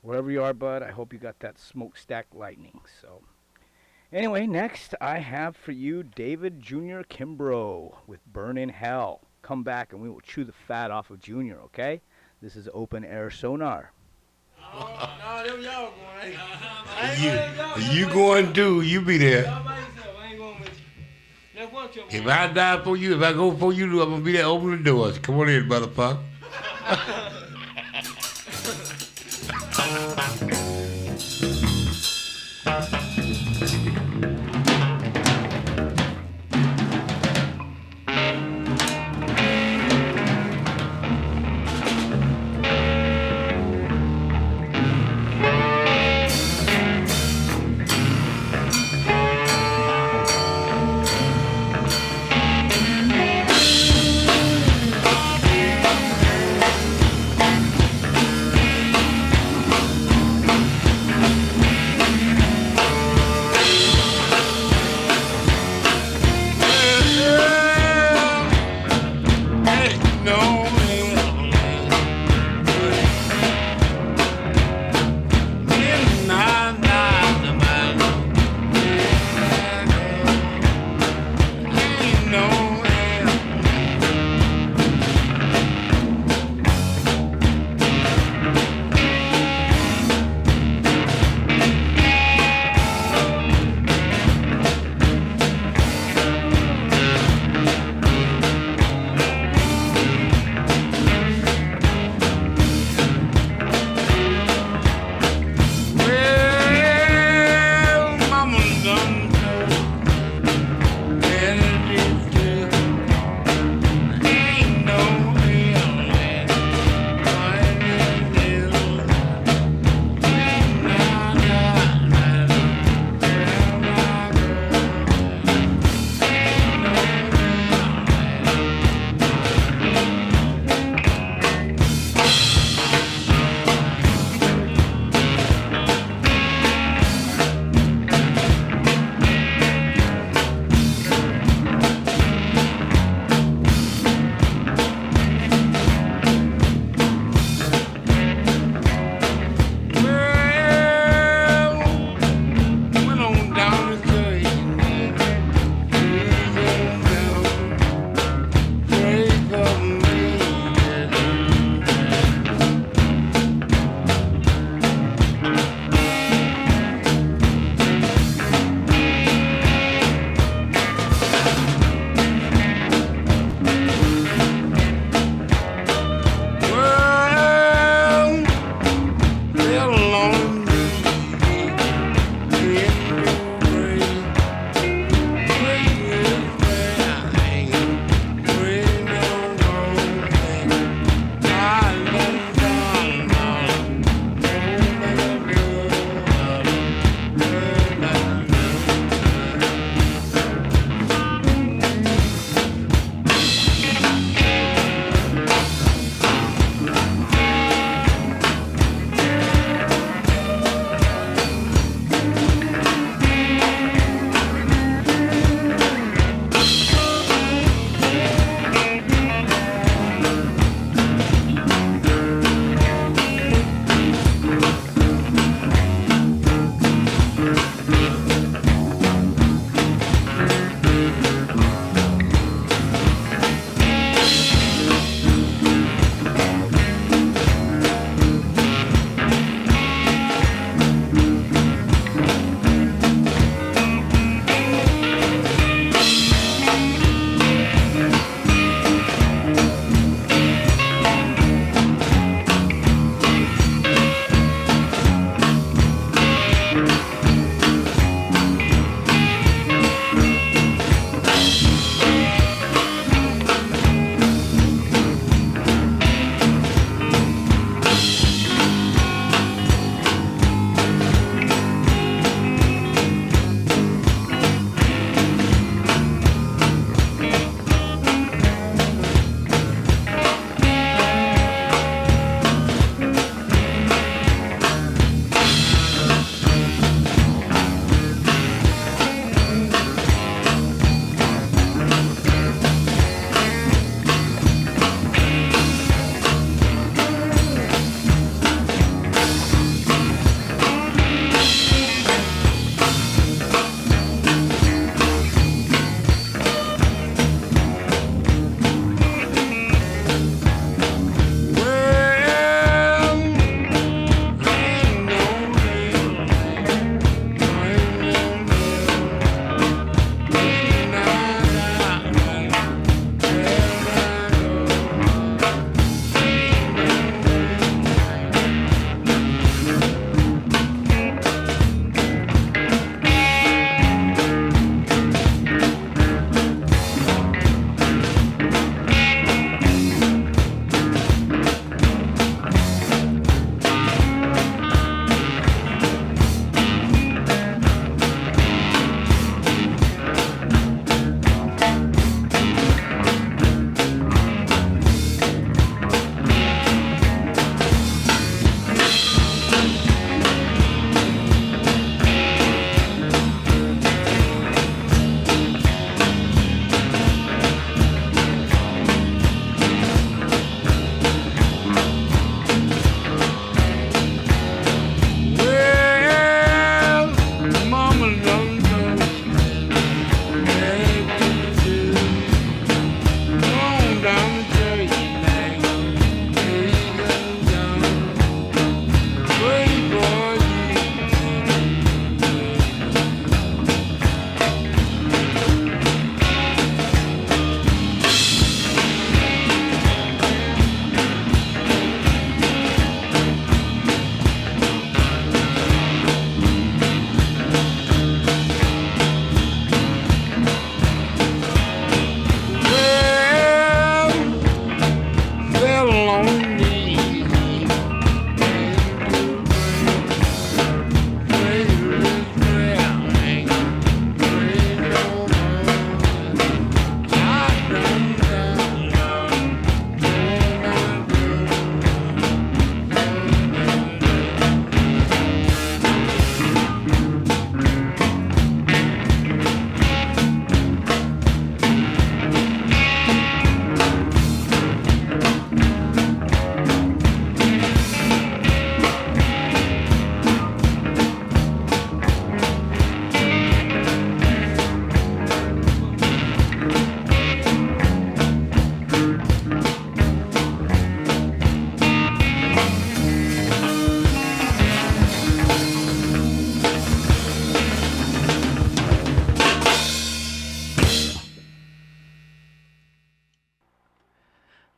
[0.03, 2.81] wherever you are, bud, I hope you got that smokestack lightning.
[3.01, 3.23] So,
[4.13, 7.03] anyway, next I have for you David Jr.
[7.09, 9.21] Kimbrough with Burn in Hell.
[9.43, 12.01] Come back and we will chew the fat off of Junior, okay?
[12.43, 13.93] This is open air sonar.
[14.61, 16.33] Oh, no, them y'all going.
[17.21, 19.47] You, you going to, you be there.
[19.47, 20.75] I ain't going with you.
[20.75, 21.56] Let's watch your
[22.11, 24.47] If I die for you, if I go for you, I'm gonna be there.
[24.47, 25.19] Open the doors.
[25.19, 26.19] Come on in, motherfucker.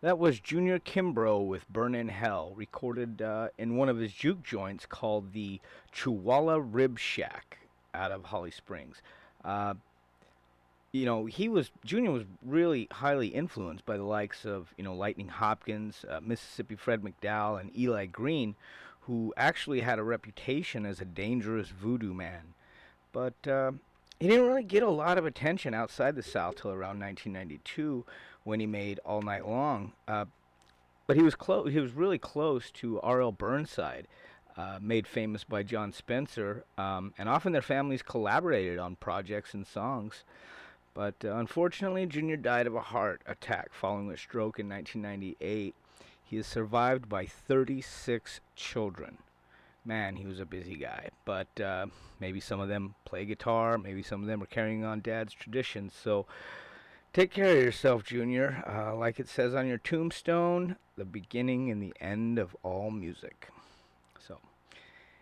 [0.08, 4.42] That was Junior Kimbrough with Burn in Hell, recorded uh, in one of his juke
[4.42, 5.60] joints called the
[5.92, 7.58] Chihuahua Rib Shack
[7.92, 9.02] out of Holly Springs.
[9.44, 9.74] Uh,
[10.92, 14.94] you know, he was Junior was really highly influenced by the likes of you know
[14.94, 18.54] Lightning Hopkins, uh, Mississippi Fred McDowell, and Eli Green,
[19.00, 22.54] who actually had a reputation as a dangerous voodoo man.
[23.12, 23.72] But uh,
[24.18, 28.06] he didn't really get a lot of attention outside the South till around 1992
[28.48, 29.92] when he made All Night Long.
[30.08, 30.24] Uh,
[31.06, 31.70] but he was close.
[31.70, 33.30] He was really close to R.L.
[33.30, 34.08] Burnside,
[34.56, 39.66] uh, made famous by Jon Spencer, um, and often their families collaborated on projects and
[39.66, 40.24] songs.
[40.94, 45.74] But uh, unfortunately, Junior died of a heart attack following a stroke in 1998.
[46.24, 49.18] He is survived by 36 children.
[49.84, 51.10] Man, he was a busy guy.
[51.26, 51.86] But uh,
[52.18, 55.92] maybe some of them play guitar, maybe some of them are carrying on Dad's traditions.
[55.94, 56.24] So
[57.12, 58.62] take care of yourself, Junior.
[58.66, 63.48] Uh, like it says on your tombstone, the beginning and the end of all music.
[64.26, 64.38] So,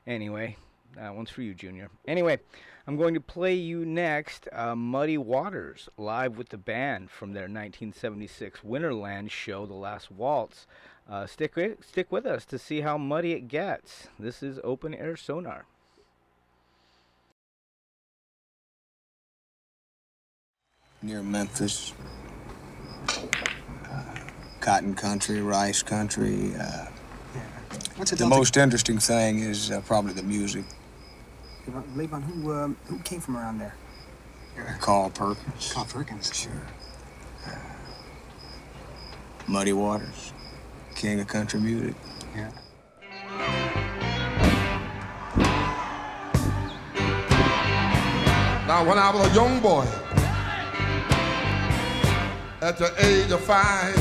[0.07, 0.57] anyway,
[0.97, 1.91] that one's for you, Junior.
[2.07, 2.39] Anyway,
[2.87, 7.43] I'm going to play you next uh, Muddy Waters live with the band from their
[7.43, 10.67] 1976 Winterland show, The Last Waltz.
[11.09, 14.09] Uh, stick, stick with us to see how muddy it gets.
[14.19, 15.67] This is Open Air Sonar.
[21.03, 21.93] Near Memphis.
[23.09, 24.03] Uh,
[24.61, 26.53] cotton country, rice country.
[26.59, 26.87] Uh,
[27.97, 30.65] What's it the all to- most interesting thing is uh, probably the music.
[31.67, 33.75] Levon, Levon, who um, who came from around there?
[34.81, 35.73] Carl Perkins.
[35.73, 36.31] Carl Perkins.
[36.35, 36.53] Sure.
[37.47, 37.51] Uh,
[39.47, 40.33] Muddy Waters,
[40.95, 41.95] king of country music.
[42.35, 42.51] Yeah.
[48.67, 49.87] Now, when I was a young boy,
[52.63, 53.97] at the age of five,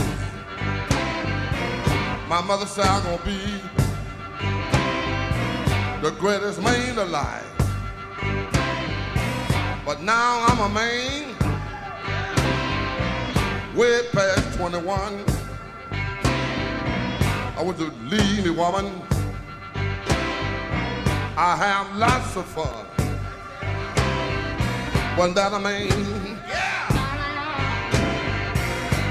[2.29, 3.61] my mother said I'm gonna be
[6.01, 7.43] the greatest man alive.
[9.85, 11.35] But now I'm a man,
[13.75, 15.23] way past 21.
[17.57, 19.01] I want to leave me, woman.
[21.37, 22.85] I have lots of fun.
[25.17, 26.34] Wasn't that a man?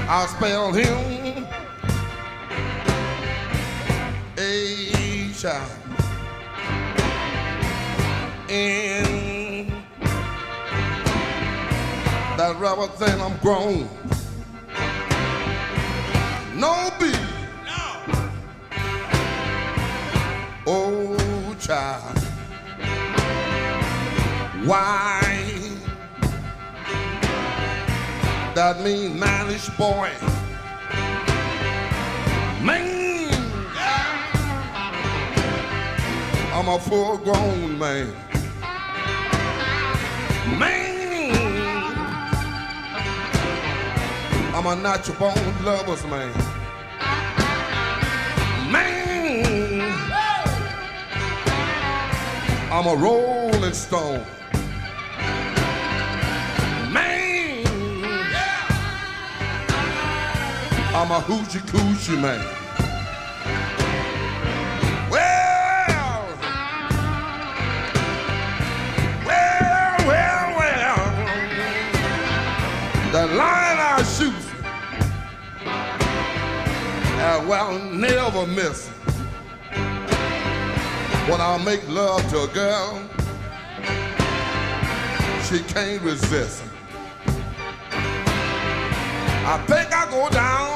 [0.07, 1.47] I spell him
[4.37, 5.71] A child
[8.47, 9.67] in
[12.37, 13.89] that rubber thing I'm grown.
[16.55, 17.19] No beat.
[20.67, 22.17] Oh child.
[24.67, 25.34] Why?
[28.55, 30.09] That mean mannish boy.
[32.63, 33.29] Man.
[36.53, 38.13] I'm a full grown man.
[40.57, 41.35] Man.
[44.55, 46.31] I'm a natural born lover's man.
[48.71, 49.91] Man.
[52.71, 54.25] I'm a rolling stone.
[60.97, 62.39] I'm a hoochie coochie man.
[65.11, 66.37] Well,
[69.25, 71.01] well, well, well.
[73.11, 74.43] The line I shoot,
[77.19, 78.87] uh, well, never miss.
[81.27, 83.01] When I make love to a girl,
[85.43, 86.63] she can't resist.
[89.47, 90.74] I think I go down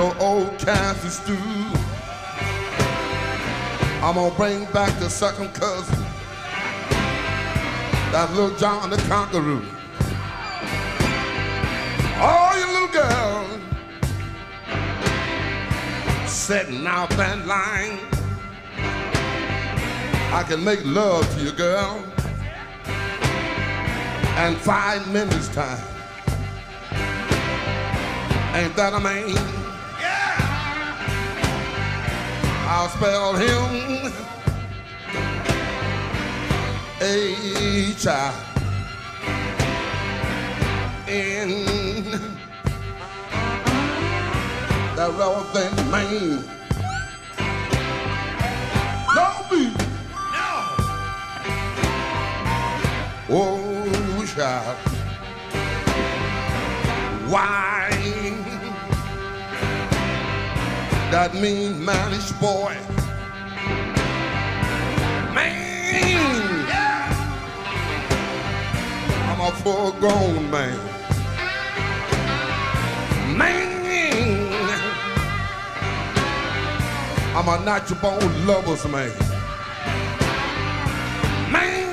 [0.00, 1.36] to old Kansas stew.
[4.02, 6.02] I'm gonna bring back the second cousin,
[8.10, 9.62] that little John the Conqueror.
[12.18, 13.60] All you little girls
[16.26, 17.98] setting out that line.
[20.32, 22.02] I can make love to you, girl,
[24.46, 25.84] in five minutes time.
[28.54, 29.59] Ain't that a man?
[32.72, 34.12] I'll spell him
[37.00, 38.50] A child
[41.08, 41.64] in
[44.94, 45.10] that
[45.52, 46.44] thing, man.
[49.16, 49.76] No beat.
[50.32, 50.50] No.
[53.30, 54.76] Oh, child.
[57.28, 58.49] Why?
[61.10, 62.76] That mean mannish boy.
[65.34, 67.10] Man, yeah.
[69.28, 70.78] I'm a full grown man.
[73.36, 73.70] Man,
[77.34, 79.10] I'm a natural born lover's man.
[81.50, 81.90] Man,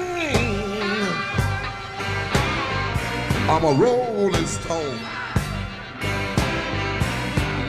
[3.49, 4.99] I'm a rolling stone.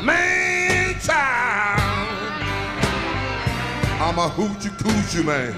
[0.05, 0.38] Man,
[4.21, 5.55] I'm a hoochie coochie man.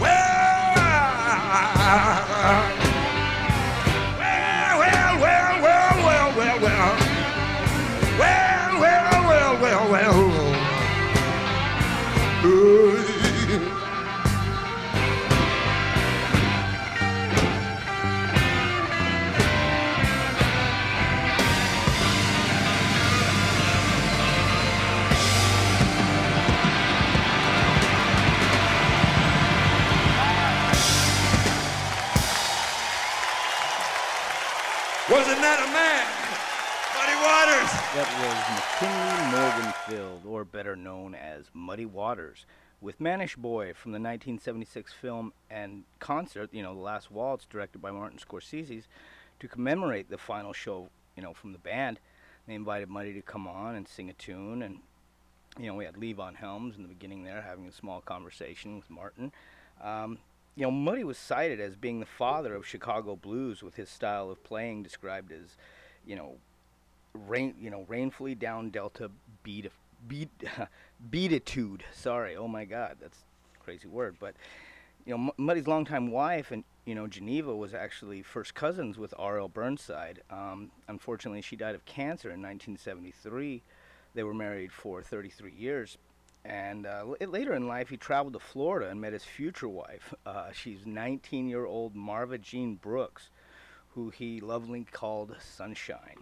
[0.00, 0.74] Well,
[12.42, 12.93] well,
[35.14, 36.02] Wasn't that a man?
[36.98, 37.70] Muddy Waters.
[37.94, 42.46] That was McKinley Morganfield, or better known as Muddy Waters,
[42.80, 47.80] with Mannish Boy from the 1976 film and concert, you know, The Last Waltz, directed
[47.80, 48.82] by Martin Scorsese,
[49.38, 52.00] to commemorate the final show, you know, from the band.
[52.48, 54.80] They invited Muddy to come on and sing a tune, and
[55.60, 58.90] you know, we had Levon Helms in the beginning there having a small conversation with
[58.90, 59.30] Martin.
[59.80, 60.18] Um,
[60.56, 64.30] you know, Muddy was cited as being the father of Chicago blues with his style
[64.30, 65.56] of playing described as,
[66.06, 66.36] you know,
[67.26, 69.10] rain, you know, rainfully down delta
[69.42, 69.70] beat,
[70.06, 70.30] beat,
[71.10, 71.84] beatitude.
[71.92, 73.18] Sorry, oh my God, that's
[73.60, 74.16] a crazy word.
[74.20, 74.34] But
[75.04, 79.48] you know, Muddy's longtime wife and you know Geneva was actually first cousins with R.L.
[79.48, 80.20] Burnside.
[80.30, 83.62] Um, unfortunately, she died of cancer in 1973.
[84.14, 85.98] They were married for 33 years.
[86.44, 90.12] And uh, later in life, he traveled to Florida and met his future wife.
[90.26, 93.30] Uh, she's 19 year old Marva Jean Brooks,
[93.94, 96.18] who he lovingly called Sunshine.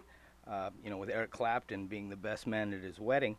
[0.46, 3.36] Uh, you know, with Eric Clapton being the best man at his wedding.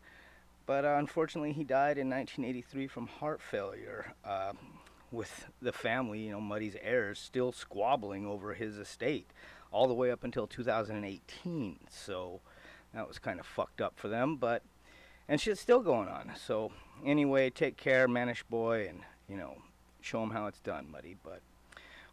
[0.66, 4.54] But uh, unfortunately, he died in 1983 from heart failure, uh,
[5.12, 9.28] with the family, you know, Muddy's heirs, still squabbling over his estate
[9.72, 11.80] all the way up until 2018.
[11.90, 12.42] So
[12.94, 14.64] that was kind of fucked up for them, but
[15.28, 16.32] and shit's still going on.
[16.36, 16.72] So
[17.06, 19.58] anyway, take care, Mannish boy, and you know,
[20.02, 21.16] show him how it's done, Muddy.
[21.24, 21.42] But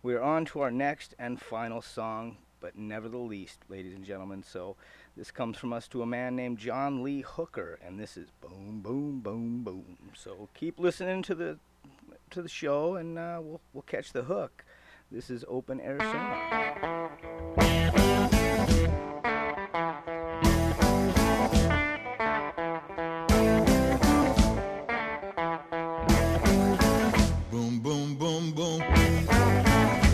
[0.03, 4.43] we're on to our next and final song, but never the least, ladies and gentlemen.
[4.43, 4.77] So
[5.17, 8.81] this comes from us to a man named John Lee Hooker, and this is boom,
[8.83, 9.99] boom, boom, boom.
[10.15, 11.59] So keep listening to the
[12.31, 14.65] to the show, and uh, we'll we'll catch the hook.
[15.11, 17.11] This is Open Air Sonar.
[27.83, 28.79] Boom, boom, boom.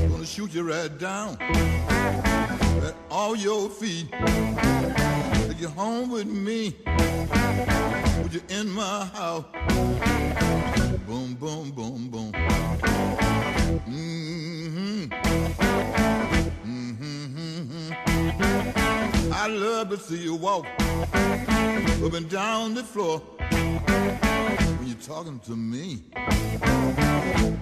[0.08, 4.06] Gonna shoot you right down at all your feet.
[4.12, 6.76] Take you home with me.
[8.22, 9.46] Put you in my house.
[11.08, 12.32] Boom, boom, boom, boom.
[13.82, 15.06] Mm-hmm.
[16.70, 17.92] Mm-hmm.
[19.32, 20.66] I love to see you walk
[22.04, 23.20] up and down the floor
[25.02, 26.02] talking to me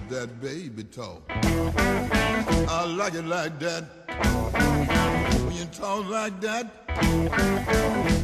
[0.09, 1.21] that baby talk.
[1.29, 3.83] I like it like that.
[5.45, 6.67] When you talk like that,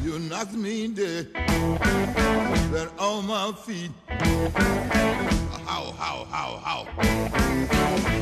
[0.03, 1.28] you knock me dead.
[2.72, 3.91] Right on my feet.
[5.66, 8.20] How, how, how, how.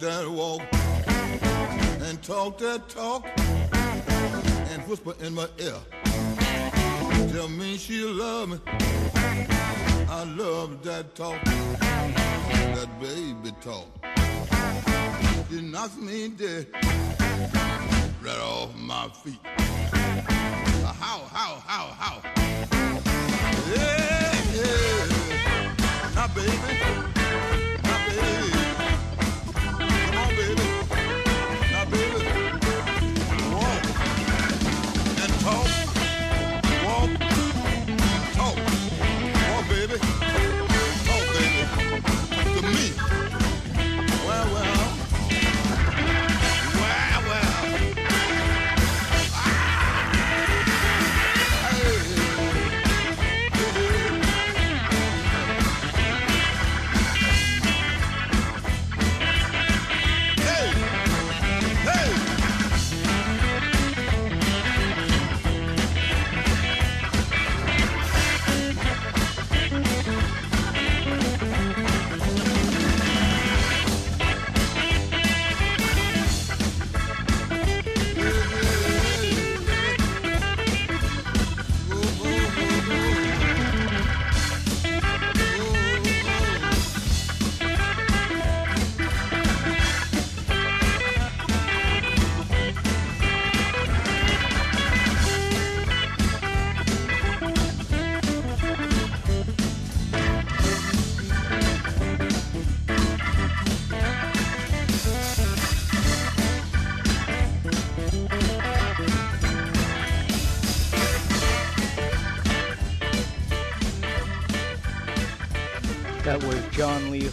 [0.00, 0.62] That walk
[2.08, 3.26] and talk that talk
[4.70, 5.74] and whisper in my ear.
[7.32, 8.58] Tell me she love me.
[10.08, 13.86] I love that talk, that baby talk.
[15.50, 16.68] She knocks me dead
[18.22, 19.40] right off my feet.
[21.00, 22.20] How, how, how, how?
[23.74, 26.14] Yeah, yeah.
[26.14, 27.17] Now, baby.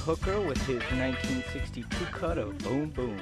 [0.06, 3.20] Hooker with his 1962 cut of Boom Boom.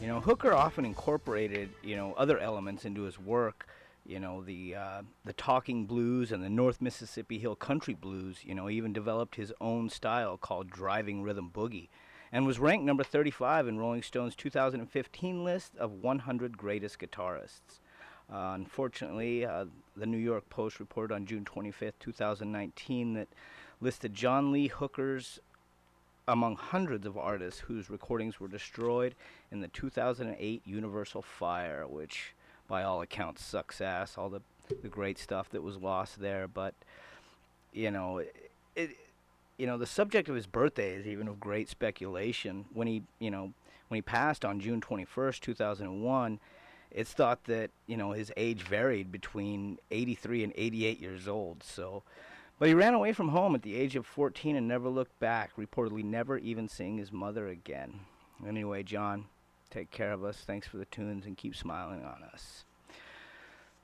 [0.00, 3.66] You know, Hooker often incorporated, you know, other elements into his work.
[4.06, 8.44] You know, the uh, the talking blues and the North Mississippi Hill country blues.
[8.44, 11.88] You know, he even developed his own style called driving rhythm boogie,
[12.30, 17.80] and was ranked number 35 in Rolling Stone's 2015 list of 100 greatest guitarists.
[18.32, 19.64] Uh, unfortunately, uh,
[19.96, 23.28] the New York Post reported on June 25th, 2019, that
[23.80, 25.40] listed John Lee Hooker's
[26.28, 29.16] among hundreds of artists whose recordings were destroyed
[29.50, 32.34] in the 2008 Universal Fire, which,
[32.68, 34.16] by all accounts, sucks ass.
[34.16, 34.42] All the
[34.82, 36.74] the great stuff that was lost there, but
[37.72, 38.90] you know, it, it
[39.58, 42.64] you know, the subject of his birthday is even of great speculation.
[42.72, 43.52] When he, you know,
[43.88, 46.38] when he passed on June 21st, 2001,
[46.90, 51.62] it's thought that, you know, his age varied between 83 and 88 years old.
[51.62, 52.04] So,
[52.58, 55.50] but he ran away from home at the age of 14 and never looked back,
[55.56, 58.00] reportedly never even seeing his mother again.
[58.46, 59.26] Anyway, John,
[59.70, 60.38] take care of us.
[60.38, 62.64] Thanks for the tunes and keep smiling on us.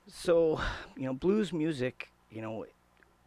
[0.07, 0.59] So,
[0.95, 2.65] you know, blues music, you know,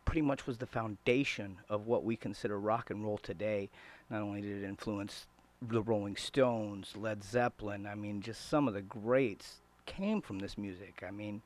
[0.05, 3.68] pretty much was the foundation of what we consider rock and roll today.
[4.11, 5.26] Not only did it influence
[5.61, 10.57] the Rolling Stones, Led Zeppelin, I mean, just some of the greats came from this
[10.57, 11.03] music.
[11.07, 11.42] I mean,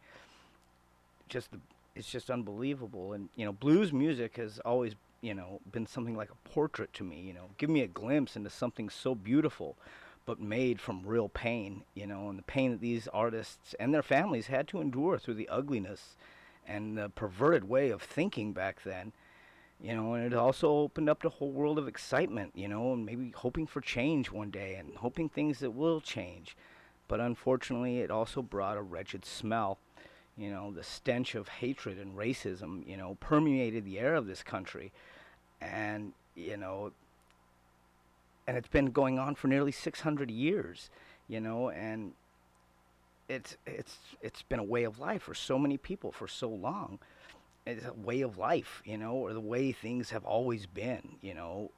[1.29, 1.59] just the,
[1.95, 3.13] it's just unbelievable.
[3.13, 7.05] And you know, blues music has always, you know, been something like a portrait to
[7.05, 7.21] me.
[7.21, 9.77] You know, give me a glimpse into something so beautiful,
[10.25, 11.85] but made from real pain.
[11.95, 15.35] You know, and the pain that these artists and their families had to endure through
[15.35, 16.17] the ugliness
[16.67, 19.13] and the perverted way of thinking back then.
[19.81, 22.53] You know, and it also opened up the whole world of excitement.
[22.55, 26.57] You know, and maybe hoping for change one day and hoping things that will change.
[27.09, 29.79] But unfortunately, it also brought a wretched smell
[30.37, 34.43] you know, the stench of hatred and racism, you know, permeated the air of this
[34.43, 34.93] country.
[35.61, 36.93] And, you know,
[38.47, 40.91] and it's been going on for nearly 600 years,
[41.29, 42.13] you know, and
[43.29, 46.99] it's it's it's been a way of life for so many people for so long.
[47.65, 51.35] It's a way of life, you know, or the way things have always been, you
[51.35, 51.71] know.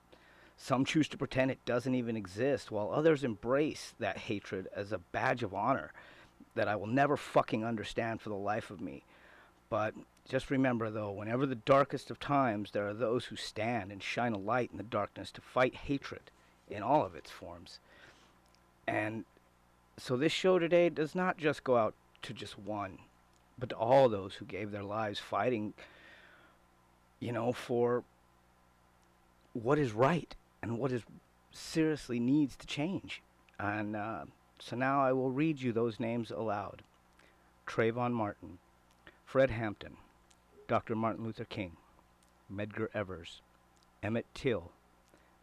[0.57, 4.99] Some choose to pretend it doesn't even exist, while others embrace that hatred as a
[4.99, 5.93] badge of honor
[6.55, 9.05] that I will never fucking understand for the life of me.
[9.71, 9.95] But
[10.29, 14.33] just remember, though, whenever the darkest of times, there are those who stand and shine
[14.33, 16.31] a light in the darkness to fight hatred
[16.69, 17.79] in all of its forms.
[18.87, 19.25] And
[19.97, 22.99] so this show today does not just go out to just one,
[23.59, 25.75] but to all those who gave their lives fighting,
[27.21, 28.05] you know, for
[29.53, 31.03] what is right and what is
[31.53, 33.23] seriously needs to change.
[33.59, 34.25] And, uh,
[34.59, 36.83] so now I will read you those names aloud
[37.67, 38.59] Trayvon Martin,
[39.25, 39.97] Fred Hampton,
[40.69, 40.95] Dr.
[40.95, 41.77] Martin Luther King,
[42.53, 43.41] Medgar Evers,
[44.03, 44.71] Emmett Till,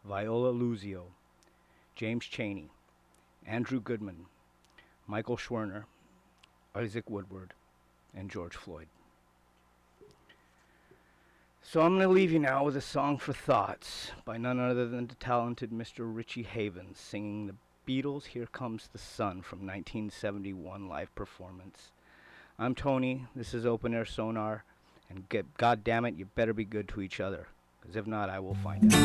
[0.04, 1.06] Viola Liuzzo,
[1.94, 2.70] James Chaney,
[3.46, 4.26] Andrew Goodman,
[5.06, 5.84] Michael Schwerner,
[6.74, 7.54] Isaac Woodard,
[8.14, 8.88] and George Floyd.
[11.62, 14.88] So I'm going to leave you now with a song for thoughts by none other
[14.88, 16.00] than the talented Mr.
[16.00, 17.54] Richie Havens singing the
[17.86, 21.90] Beatles' Here Comes the Sun from 1971 live performance.
[22.56, 24.62] I'm Tony, this is Open Air Sonar,
[25.10, 27.48] and get, God damn it, you better be good to each other,
[27.80, 29.02] because if not, I will find out.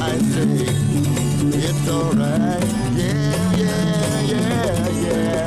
[0.00, 0.66] I say,
[1.58, 2.64] it's alright.
[2.96, 5.43] Yeah, yeah, yeah, yeah.